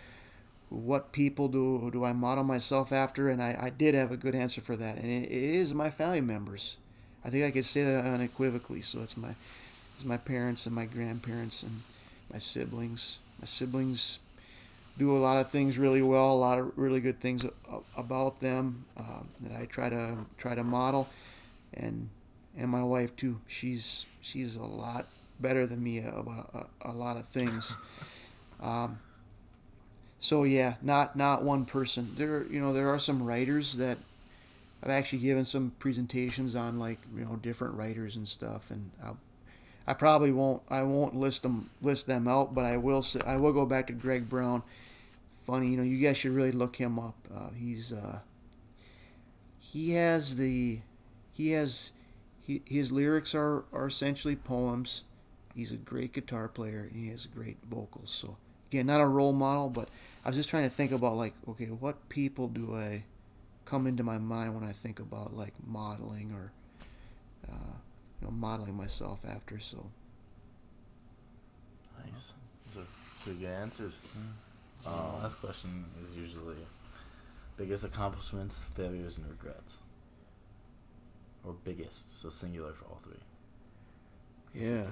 [0.68, 3.28] what people do do I model myself after?
[3.28, 5.90] And I, I did have a good answer for that, and it, it is my
[5.90, 6.76] family members.
[7.24, 8.82] I think I could say that unequivocally.
[8.82, 9.34] So it's my
[9.96, 11.82] it's my parents and my grandparents and
[12.32, 13.18] my siblings.
[13.40, 14.18] My siblings
[14.98, 17.44] do a lot of things really well, a lot of really good things
[17.96, 21.08] about them uh, that I try to try to model,
[21.72, 22.10] and
[22.56, 23.40] and my wife too.
[23.46, 25.06] She's she's a lot
[25.40, 27.74] better than me about a, a lot of things.
[28.60, 28.98] Um,
[30.18, 32.08] so yeah, not not one person.
[32.16, 33.98] There you know there are some writers that
[34.82, 39.12] I've actually given some presentations on like you know different writers and stuff, and I,
[39.86, 43.36] I probably won't I won't list them list them out, but I will say, I
[43.36, 44.62] will go back to Greg Brown.
[45.46, 47.16] Funny, you know, you guys should really look him up.
[47.34, 48.18] Uh, he's uh,
[49.58, 50.80] he has the
[51.32, 51.92] he has
[52.40, 55.04] he, his lyrics are, are essentially poems.
[55.54, 58.10] He's a great guitar player and he has great vocals.
[58.10, 58.36] So
[58.70, 59.88] again, not a role model, but
[60.24, 63.04] I was just trying to think about like, okay, what people do I
[63.64, 66.52] come into my mind when I think about like modeling or
[67.48, 67.76] uh,
[68.20, 69.58] you know modeling myself after.
[69.58, 69.90] So
[72.04, 72.32] Nice.
[72.74, 73.98] Those are two good answers.
[74.86, 76.56] Uh, last question is usually
[77.56, 79.78] biggest accomplishments, failures, and regrets.
[81.44, 83.14] Or biggest, so singular for all three.
[84.54, 84.86] yeah,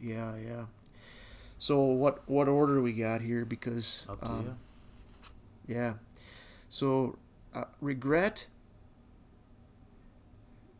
[0.00, 0.64] yeah, yeah.
[1.64, 3.46] So what what order we got here?
[3.46, 4.44] Because um.
[5.66, 5.94] Yeah.
[6.68, 7.16] So
[7.54, 8.48] uh, regret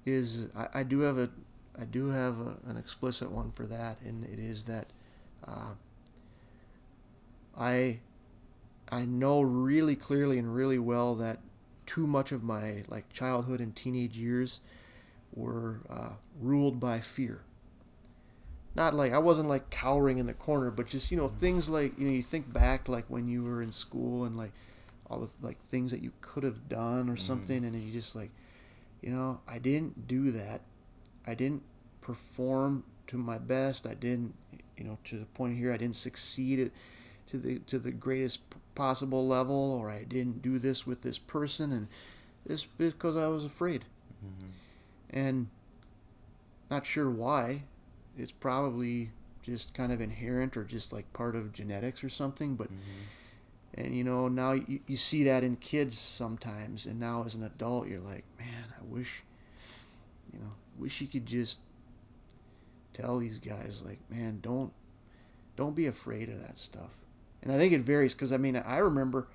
[0.05, 1.31] is I, I do have a
[1.81, 4.89] I do have a, an explicit one for that, and it is that
[5.49, 5.73] uh,
[7.59, 8.01] I
[8.91, 11.39] I know really clearly and really well that
[11.87, 14.61] too much of my like childhood and teenage years
[15.33, 17.41] were uh, ruled by fear.
[18.77, 21.39] Not like I wasn't like cowering in the corner, but just you know mm-hmm.
[21.39, 24.53] things like you know you think back like when you were in school and like
[25.09, 27.17] all the like things that you could have done or mm-hmm.
[27.17, 28.31] something, and then you just like,
[29.01, 30.63] you know, I didn't do that.
[31.27, 31.63] I didn't
[32.01, 33.87] perform to my best.
[33.87, 34.35] I didn't,
[34.77, 36.71] you know, to the point here, I didn't succeed at,
[37.31, 38.41] to the to the greatest
[38.75, 41.89] possible level, or I didn't do this with this person, and
[42.45, 43.85] this because I was afraid,
[44.25, 44.51] mm-hmm.
[45.11, 45.49] and
[46.71, 47.63] not sure why.
[48.19, 49.11] It's probably
[49.43, 52.69] just kind of inherent or just like part of genetics or something, but
[53.77, 57.43] and you know now you, you see that in kids sometimes and now as an
[57.43, 59.23] adult you're like man i wish
[60.33, 61.61] you know wish you could just
[62.93, 64.73] tell these guys like man don't
[65.57, 66.91] don't be afraid of that stuff.
[67.43, 69.29] And i think it varies because i mean i remember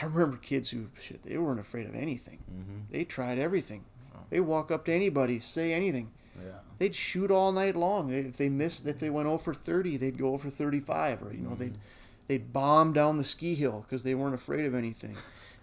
[0.00, 2.38] i remember kids who shit they weren't afraid of anything.
[2.50, 2.92] Mm-hmm.
[2.92, 3.84] they tried everything.
[4.14, 4.20] Oh.
[4.30, 6.52] they walk up to anybody say anything Yeah.
[6.78, 8.10] they'd shoot all night long.
[8.12, 11.54] If they missed, if they went over 30, they'd go over 35, or you know,
[11.54, 11.76] they'd
[12.28, 15.16] they'd bomb down the ski hill because they weren't afraid of anything,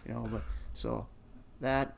[0.05, 0.27] you know.
[0.31, 0.43] But
[0.73, 1.07] so
[1.61, 1.95] that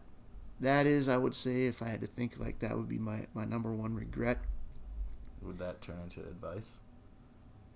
[0.60, 3.28] that is, I would say, if I had to think like that, would be my
[3.34, 4.38] my number one regret.
[5.42, 6.78] Would that turn into advice?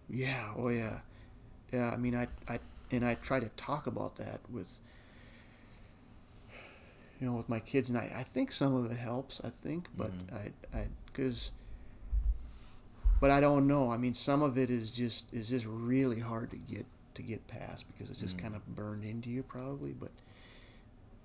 [0.10, 1.00] Yeah, oh yeah,
[1.72, 1.90] yeah.
[1.92, 2.60] I mean, I I
[2.92, 4.70] and I try to talk about that with
[7.24, 9.40] you know with my kids, and I I think some of it helps.
[9.46, 10.34] I think, but Mhm.
[10.74, 11.54] I I because.
[13.22, 13.90] But I don't know.
[13.90, 17.48] I mean, some of it is just is just really hard to get to get
[17.48, 18.42] past because it's just Mhm.
[18.42, 19.94] kind of burned into you probably.
[19.94, 20.12] But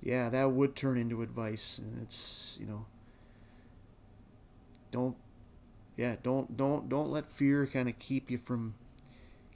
[0.01, 2.87] yeah, that would turn into advice, and it's you know.
[4.93, 5.17] Don't
[5.97, 8.75] yeah don't don't don't let fear kind of keep you from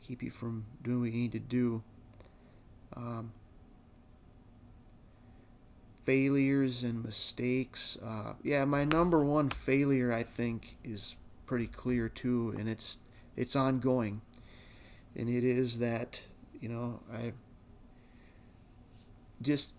[0.01, 1.83] keep you from doing what you need to do
[2.97, 3.33] um,
[6.05, 12.55] failures and mistakes uh, yeah my number one failure i think is pretty clear too
[12.59, 12.99] and it's
[13.37, 14.21] it's ongoing,
[15.17, 16.23] and it is that
[16.61, 17.33] you know I
[19.41, 19.71] just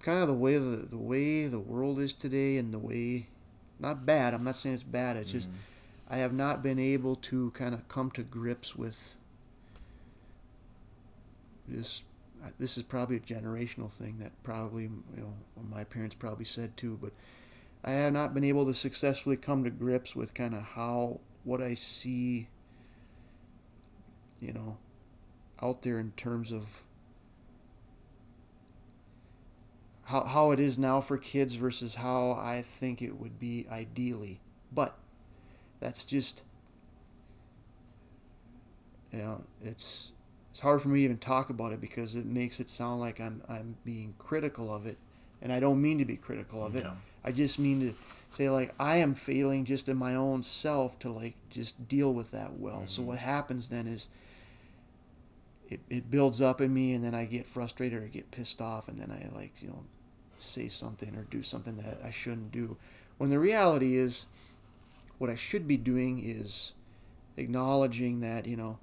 [0.00, 3.28] kind of the way the the way the world is today and the way
[3.78, 4.34] not bad.
[4.34, 5.16] I'm not saying it's bad.
[5.16, 5.48] It's just
[6.08, 9.14] I have not been able to kind of come to grips with
[11.66, 12.04] this.
[12.58, 15.34] This is probably a generational thing that probably you know
[15.70, 17.12] my parents probably said too, but
[17.84, 21.60] I have not been able to successfully come to grips with kind of how what
[21.60, 22.48] I see,
[24.40, 24.76] you know,
[25.60, 26.82] out there in terms of
[30.04, 34.40] how, how it is now for kids versus how I think it would be ideally.
[34.72, 34.96] But
[35.80, 36.42] that's just,
[39.10, 40.12] you know, it's
[40.52, 43.18] it's hard for me to even talk about it because it makes it sound like
[43.20, 44.98] I'm I'm being critical of it,
[45.40, 46.84] and I don't mean to be critical of it.
[46.84, 46.92] Yeah.
[47.24, 47.94] I just mean to
[48.30, 52.30] say like I am failing just in my own self to like just deal with
[52.32, 52.86] that well.
[52.86, 53.06] So Mhm.
[53.06, 54.08] what happens then is
[55.70, 58.88] it, it builds up in me and then I get frustrated or get pissed off
[58.88, 59.84] and then I like, you know,
[60.38, 62.76] say something or do something that I shouldn't do.
[63.16, 64.26] When the reality is
[65.18, 66.74] what I should be doing is
[67.38, 68.78] acknowledging that, you know,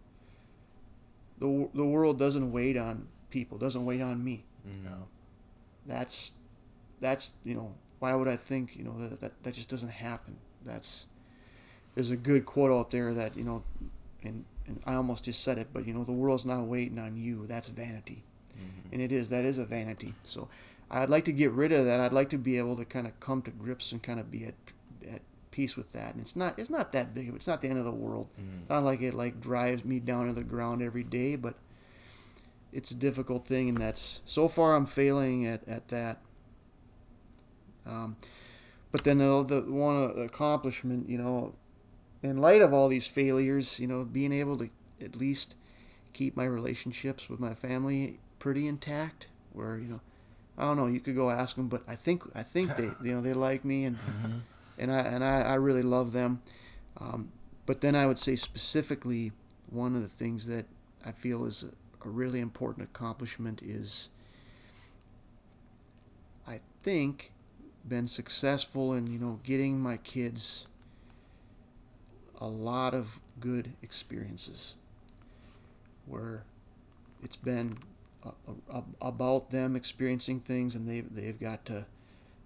[1.39, 4.43] the the world doesn't wait on people, doesn't wait on me.
[4.83, 5.07] No.
[5.85, 6.33] that's
[6.99, 10.37] that's you know why would I think you know that that, that just doesn't happen?
[10.63, 11.07] That's
[11.95, 13.63] there's a good quote out there that you know
[14.23, 17.17] and, and I almost just said it but you know the world's not waiting on
[17.17, 17.45] you.
[17.47, 18.23] That's vanity.
[18.57, 18.91] Mhm.
[18.93, 20.13] and it is that is a vanity.
[20.23, 20.49] So
[20.91, 21.99] I'd like to get rid of that.
[21.99, 24.43] I'd like to be able to kind of come to grips and kind of be
[24.45, 24.73] at at
[25.59, 27.83] peace with that and it's not it's not that big it's not the end of
[27.83, 28.61] the world Mhm.
[28.61, 31.55] it's not like it like drives me down to the ground every day, but
[32.71, 36.21] it's a difficult thing, and that's so far I'm failing at, at that.
[37.85, 38.15] Um,
[38.91, 41.55] but then the, the one uh, accomplishment, you know,
[42.21, 44.69] in light of all these failures, you know, being able to
[45.01, 45.55] at least
[46.13, 49.27] keep my relationships with my family pretty intact.
[49.53, 50.01] Where you know,
[50.57, 53.15] I don't know, you could go ask them, but I think I think they you
[53.15, 54.41] know they like me and Mhm.
[54.79, 56.41] And I and I, I really love them.
[56.97, 57.31] Um,
[57.65, 59.31] but then I would say specifically
[59.69, 60.65] one of the things that
[61.05, 64.09] I feel is a, a really important accomplishment is
[66.47, 67.31] I think
[67.87, 70.67] been successful in you know getting my kids
[72.39, 74.75] a lot of good experiences
[76.05, 76.43] where
[77.23, 77.77] it's been
[78.23, 78.31] a,
[78.71, 81.85] a, about them experiencing things and they've, they've got to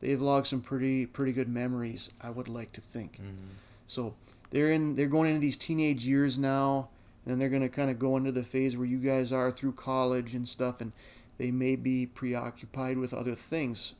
[0.03, 3.55] they've logged some pretty pretty good memories I would like to think Mhm.
[3.87, 4.15] so
[4.51, 6.89] they're in they're going into these teenage years now,
[7.25, 9.71] and they're going to kind of go into the phase where you guys are through
[9.73, 10.91] college and stuff, and
[11.39, 13.95] they may be preoccupied with other things.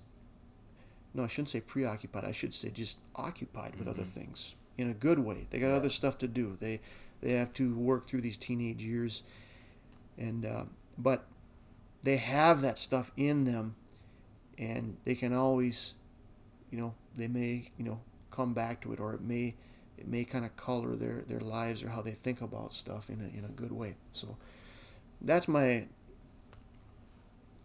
[1.15, 2.23] No, I shouldn't say preoccupied.
[2.25, 4.07] I should say just occupied with other Mhm.
[4.07, 5.47] things in a good way.
[5.49, 5.75] They got Yeah.
[5.75, 6.57] other stuff to do.
[6.59, 6.81] They
[7.21, 9.23] they have to work through these teenage years,
[10.17, 10.65] and uh,
[10.97, 11.25] but
[12.03, 13.75] they have that stuff in them,
[14.65, 15.93] and they can always,
[16.71, 17.99] you know, they may you know
[18.31, 19.55] come back to it, or it may
[19.97, 23.21] it may kind of color their, their lives or how they think about stuff in
[23.21, 23.95] a, in a good way.
[24.11, 24.37] So
[25.21, 25.85] that's my,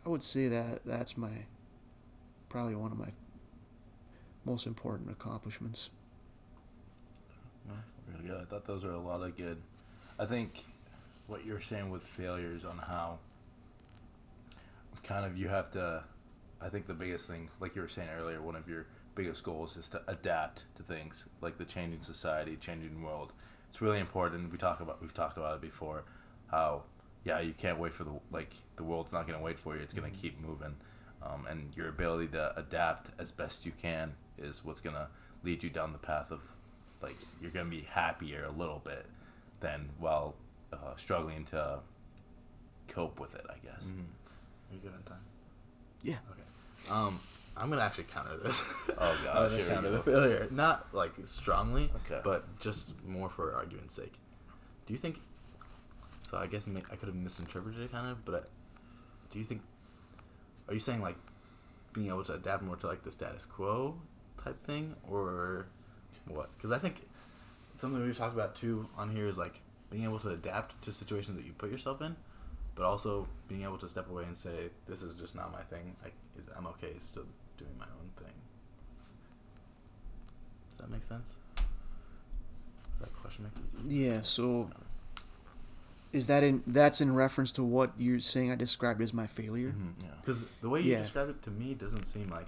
[0.04, 1.46] I would say that that's my,
[2.48, 3.12] probably one of my
[4.44, 5.90] most important accomplishments.
[8.12, 8.40] Really good.
[8.40, 9.58] I thought those are a lot of good.
[10.18, 10.64] I think
[11.26, 13.18] what you're saying with failures on how
[15.02, 16.04] kind of you have to.
[16.60, 19.76] I think the biggest thing, like you were saying earlier, one of your biggest goals
[19.76, 23.32] is to adapt to things like the changing society, changing world.
[23.68, 24.50] It's really important.
[24.50, 26.04] We talk about we've talked about it before.
[26.50, 26.82] How
[27.24, 29.82] yeah, you can't wait for the like the world's not gonna wait for you.
[29.82, 30.76] It's gonna keep moving,
[31.22, 35.08] um, and your ability to adapt as best you can is what's gonna
[35.44, 36.40] lead you down the path of
[37.02, 39.06] like you're gonna be happier a little bit
[39.60, 40.34] than while
[40.72, 41.80] uh, struggling to
[42.88, 43.44] cope with it.
[43.48, 43.84] I guess.
[43.84, 44.00] Mhm.
[44.70, 45.24] Are you good on time?
[46.02, 46.16] Yeah.
[46.30, 46.42] Okay.
[46.90, 47.18] Um,
[47.56, 48.64] I'm gonna actually counter this.
[48.98, 50.48] Oh, I'm gosh, here counter the failure.
[50.50, 52.20] Not like strongly, Okay.
[52.24, 54.14] but just more for argument's sake.
[54.86, 55.18] Do you think?
[56.22, 58.40] So I guess ma- I could have misinterpreted it kind of, but I,
[59.30, 59.62] do you think?
[60.68, 61.16] Are you saying like
[61.92, 63.96] being able to adapt more to like the status quo
[64.44, 65.66] type thing, or
[66.26, 66.50] what?
[66.56, 67.06] Because I think
[67.78, 69.60] something we've talked about too on here is like
[69.90, 72.14] being able to adapt to situations that you put yourself in,
[72.78, 75.96] but also being able to step away and say, "This is just not my thing.
[76.02, 76.14] Like,
[76.56, 77.24] I'm okay still
[77.58, 78.32] doing my own thing."
[80.70, 81.34] Does that make sense?
[81.56, 81.64] Does
[83.00, 83.84] that question make sense?
[83.92, 84.20] Yeah.
[84.22, 84.70] So
[86.12, 89.70] is that in, that's in reference to what you're saying I described as my failure?
[89.70, 90.08] Mm-hmm, yeah.
[90.20, 91.02] Because the way you Yeah.
[91.02, 92.46] describe it to me doesn't seem like,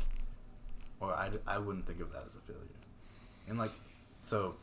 [1.00, 2.62] or I, I wouldn't think of that as a failure.
[3.48, 3.72] And like,
[4.22, 4.54] so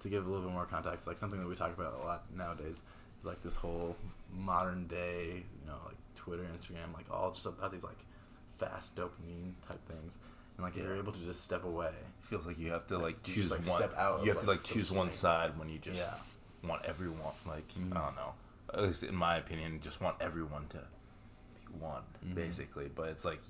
[0.00, 2.24] to give a little bit more context, like something that we talk about a lot
[2.36, 2.82] nowadays
[3.24, 3.96] is like this whole
[4.32, 7.98] modern day, you know, like Twitter, Instagram, like all just about these like
[8.58, 10.16] fast dopamine type things.
[10.56, 13.16] And like if you're able to just step away, feels like you have to like
[13.26, 13.78] you choose just, like, one.
[13.78, 16.68] step out you of, have to like, like choose one side when you just yeah,
[16.68, 17.32] want everyone.
[17.46, 17.96] Like Mhm.
[17.96, 18.34] I don't know.
[18.72, 22.34] At least in my opinion, just want everyone to be one, Mhm.
[22.34, 22.90] basically.
[22.94, 23.40] But it's like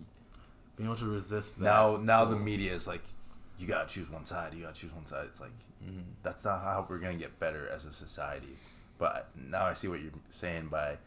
[0.77, 1.65] being able to resist that.
[1.65, 3.03] now, now the media is like,
[3.59, 4.55] you gotta choose one side.
[4.55, 5.27] You gotta choose one side.
[5.27, 5.53] It's like
[5.85, 6.05] Mhm.
[6.23, 8.57] that's not how we're gonna get better as a society.
[8.99, 10.99] But now I see what you're saying by,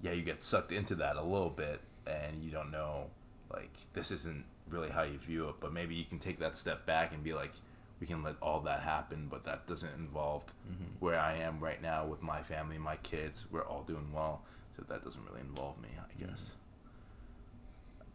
[0.00, 3.06] yeah, you get sucked into that a little bit, and you don't know,
[3.52, 5.56] like this isn't really how you view it.
[5.60, 7.52] But maybe you can take that step back and be like,
[8.00, 11.00] we can let all that happen, but that doesn't involve Mhm.
[11.00, 13.46] where I am right now with my family, my kids.
[13.50, 14.42] We're all doing well,
[14.76, 16.54] so that doesn't really involve me, I guess.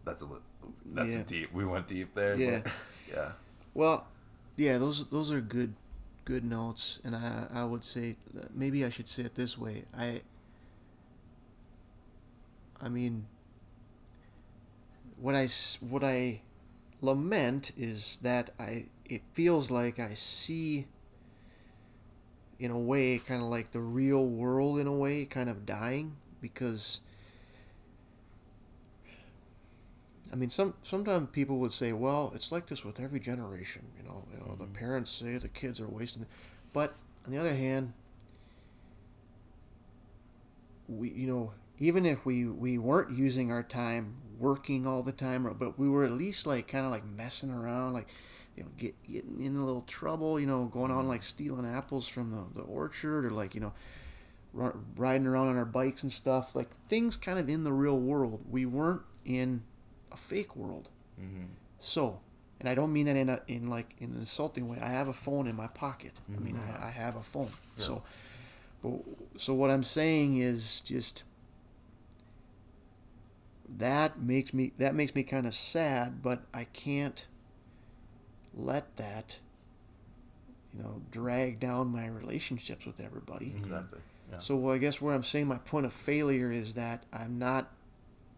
[0.04, 0.28] That's a
[0.86, 1.20] that's Yeah.
[1.20, 1.54] a deep.
[1.54, 2.36] We went deep there.
[2.36, 2.62] Yeah.
[3.12, 3.32] yeah.
[3.74, 4.08] Well,
[4.56, 5.74] yeah, those those are good
[6.26, 8.18] good notes, and I I would say
[8.54, 9.86] maybe I should say it this way.
[9.98, 10.22] I
[12.82, 13.28] I mean,
[15.18, 15.48] what I
[15.80, 16.42] what I
[17.02, 20.88] lament is that I it feels like I see
[22.60, 26.16] in a way kind of like the real world in a way kind of dying
[26.42, 27.02] because
[30.36, 34.04] I mean, some sometimes people would say, "Well, it's like this with every generation." You
[34.04, 34.74] know, you know, the Mhm.
[34.74, 36.26] parents say the kids are wasting,
[36.74, 37.94] but on the other hand,
[40.88, 45.48] we you know even if we we weren't using our time working all the time,
[45.48, 48.08] or- but we were at least like kind of like messing around, like
[48.56, 52.08] you know, get getting in a little trouble, you know, going on like stealing apples
[52.08, 53.74] from the, the orchard, or like you know,
[54.54, 58.00] ri- riding around on our bikes and stuff, like things kind of in the real
[58.00, 58.46] world.
[58.50, 59.64] We weren't in
[60.16, 60.90] a fake world.
[61.20, 61.48] Mhm.
[61.80, 62.20] So,
[62.60, 64.80] and I don't mean that in a in like in an insulting way.
[64.82, 66.14] I have a phone in my pocket.
[66.36, 66.82] I mean, Mhm.
[66.84, 67.50] I, I have a phone.
[67.78, 67.84] Yeah.
[67.88, 68.04] So,
[68.82, 68.94] but,
[69.38, 71.24] so what I'm saying is just
[73.78, 77.26] that makes me that makes me kind of sad, but I can't
[78.54, 79.40] let that
[80.74, 83.48] you know drag down my relationships with everybody.
[83.48, 83.64] Mhm.
[83.66, 84.00] Exactly.
[84.32, 84.40] Yeah.
[84.40, 87.72] So well, I guess where I'm saying my point of failure is that I'm not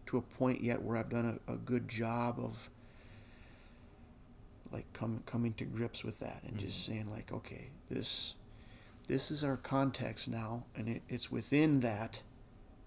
[0.08, 2.70] to a point yet where I've done a, a good job of
[4.70, 8.34] like coming coming to grips with that and just saying like, okay, this
[9.06, 12.22] this is our context now, and it, it's within that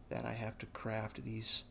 [0.09, 1.63] that I have to craft these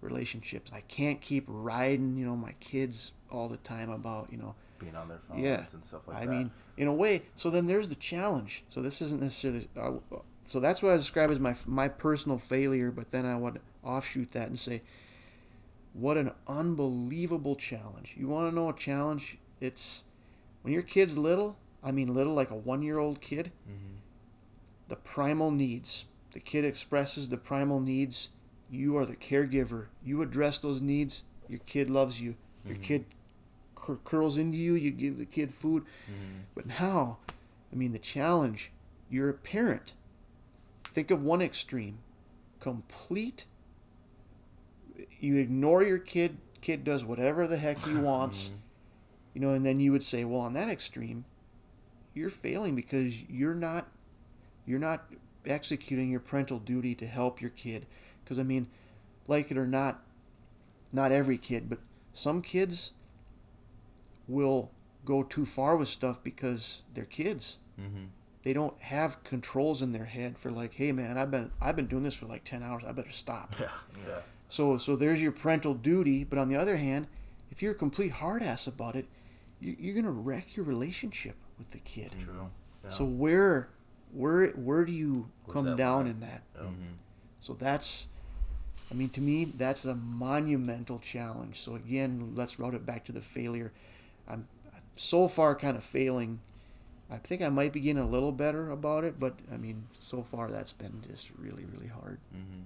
[0.00, 0.70] relationships.
[0.74, 4.94] I can't keep riding, you know, my kids all the time about, you know, Being
[4.94, 5.64] on their phones Yeah.
[5.72, 6.32] and stuff like I that.
[6.32, 7.22] I mean, in a way.
[7.34, 8.62] So then there's the challenge.
[8.68, 9.68] So this isn't necessarily.
[9.76, 9.92] Uh,
[10.44, 12.90] so that's what I describe as my my personal failure.
[12.92, 14.82] But then I would offshoot that and say,
[15.94, 18.14] what an unbelievable challenge!
[18.16, 19.38] You want to know a challenge?
[19.60, 20.04] It's
[20.62, 21.56] when your kid's little.
[21.82, 23.50] I mean, little like a one year old kid.
[23.68, 23.98] Mhm.
[24.88, 26.04] The primal needs.
[26.32, 28.28] The kid expresses the primal needs.
[28.70, 29.86] You are the caregiver.
[30.04, 31.24] You address those needs.
[31.48, 32.36] Your kid loves you.
[32.66, 32.82] Your Mhm.
[32.82, 33.04] kid
[33.74, 34.74] cur- curls into you.
[34.74, 35.84] You give the kid food.
[36.06, 36.42] Mhm.
[36.54, 37.18] But now,
[37.72, 38.70] I mean, the challenge,
[39.08, 39.94] you're a parent.
[40.84, 41.98] Think of one extreme
[42.60, 43.46] complete,
[45.20, 48.54] you ignore your kid, kid does whatever the heck he wants, Mhm.
[49.34, 51.24] you know, and then you would say, well, on that extreme,
[52.14, 53.88] you're failing because you're not,
[54.66, 55.04] you're not
[55.46, 57.86] executing your parental duty to help your kid.
[58.24, 58.66] Because, I mean,
[59.26, 60.02] like it or not,
[60.92, 61.78] not every kid, but
[62.12, 62.92] some kids
[64.26, 64.70] will
[65.04, 67.58] go too far with stuff because they're kids.
[67.80, 68.08] Mhm.
[68.42, 71.86] They don't have controls in their head for like, hey man, I've been I've been
[71.86, 72.82] doing this for like ten hours.
[72.86, 73.54] I better stop.
[73.60, 73.68] Yeah.
[74.06, 74.20] yeah.
[74.48, 76.24] So so there's your parental duty.
[76.24, 77.06] But on the other hand,
[77.50, 79.06] if you're a complete hard ass about it,
[79.60, 82.12] you, you're gonna wreck your relationship with the kid.
[82.18, 82.50] True.
[82.84, 82.90] Yeah.
[82.90, 83.68] So where
[84.12, 86.06] where where do you Where's come down line?
[86.08, 86.42] in that?
[86.56, 86.62] Yeah.
[86.62, 86.94] Mhm.
[87.40, 88.08] So that's,
[88.90, 91.60] I mean, to me, that's a monumental challenge.
[91.60, 93.72] So again, let's route it back to the failure.
[94.26, 96.40] I'm, I'm so far kind of failing.
[97.10, 100.22] I think I might be getting a little better about it, but I mean, so
[100.22, 102.18] far that's been just really, really hard.
[102.34, 102.64] Mhm.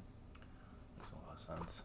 [0.96, 1.82] Makes a lot of sense.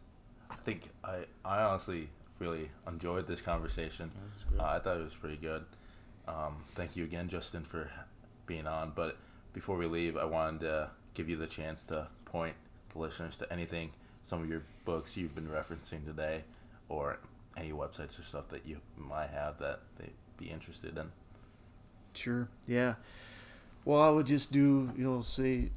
[0.50, 4.10] I think I, I honestly really enjoyed this conversation.
[4.60, 5.66] Uh, I thought it was pretty good.
[6.28, 7.90] Um, thank you again, Justin, for
[8.46, 8.92] being on.
[8.96, 9.18] But
[9.54, 12.54] before we leave, I wanted to give you the chance to point
[12.90, 13.92] the listeners to anything,
[14.24, 16.44] some of your books you've been referencing today,
[16.90, 17.18] or
[17.56, 21.12] any websites or stuff that you might have that they'd be interested in.
[22.14, 22.48] Sure.
[22.68, 22.96] Yeah.
[23.86, 25.72] Well, I would just do, you know, say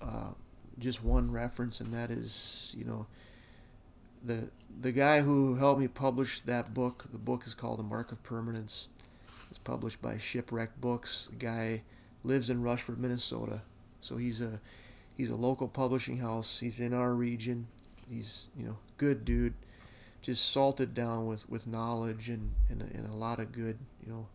[0.00, 0.32] uh,
[0.78, 3.06] just one reference, and that is, you know,
[4.24, 7.04] the the guy who helped me publish that book.
[7.12, 8.88] The book is called The Mark of Permanence.
[9.50, 11.28] It's published by Shipwreckt Books.
[11.32, 11.82] A guy
[12.24, 13.62] lives in Rushford, Minnesota.
[14.00, 14.60] So he's a
[15.16, 16.60] he's a local publishing house.
[16.60, 17.68] He's in our region.
[18.10, 19.54] He's you know good dude,
[20.22, 24.26] just salted down with, with knowledge and, and, and a lot of good you know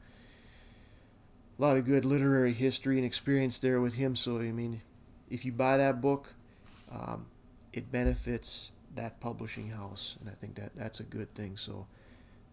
[1.58, 4.16] a lot of good literary history and experience there with him.
[4.16, 4.82] So I mean,
[5.30, 6.34] if you buy that book,
[6.92, 7.26] um,
[7.74, 11.58] it benefits that publishing house, and I think that that's a good thing.
[11.58, 11.88] So,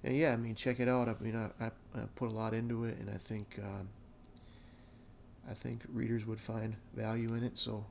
[0.04, 1.08] and yeah, I mean, check it out.
[1.08, 3.88] I mean, I, I, I put a lot into it, and I think um,
[5.48, 7.56] I think readers would find value in it.
[7.58, 7.84] So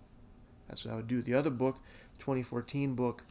[0.67, 1.21] that's what I would do.
[1.21, 1.77] The other book,
[2.19, 3.23] 2014 book,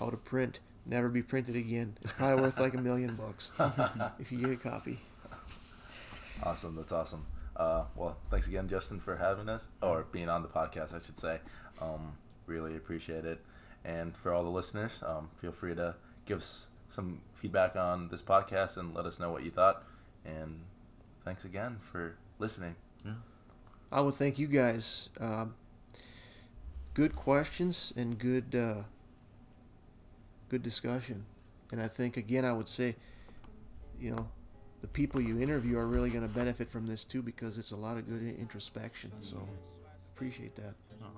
[0.00, 1.96] out of print, never be printed again.
[2.02, 3.52] It's probably worth like a million bucks
[4.18, 5.00] if you get a copy.
[6.42, 6.74] Awesome.
[6.74, 7.24] That's awesome.
[7.54, 11.18] Uh, well, thanks again, Justin, for having us or being on the podcast, I should
[11.18, 11.38] say.
[11.80, 12.14] Um,
[12.46, 13.40] really appreciate it.
[13.84, 18.22] And for all the listeners, um, feel free to give us some feedback on this
[18.22, 19.84] podcast and let us know what you thought.
[20.24, 20.60] And
[21.24, 22.76] thanks again for listening.
[23.04, 23.14] Yeah.
[23.90, 25.08] I would thank you guys.
[25.20, 25.54] Um,
[26.94, 28.82] good questions and good uh,
[30.48, 31.24] good discussion.
[31.72, 32.94] And I think again, I would say,
[33.98, 34.28] you know,
[34.82, 37.76] the people you interview are really going to benefit from this too because it's a
[37.76, 39.10] lot of good introspection.
[39.20, 39.48] So
[40.14, 40.74] appreciate that.
[41.00, 41.08] Uh-huh.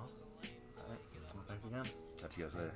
[0.78, 0.98] All right.
[1.48, 2.03] Thanks again.
[2.24, 2.72] Catch you guys later.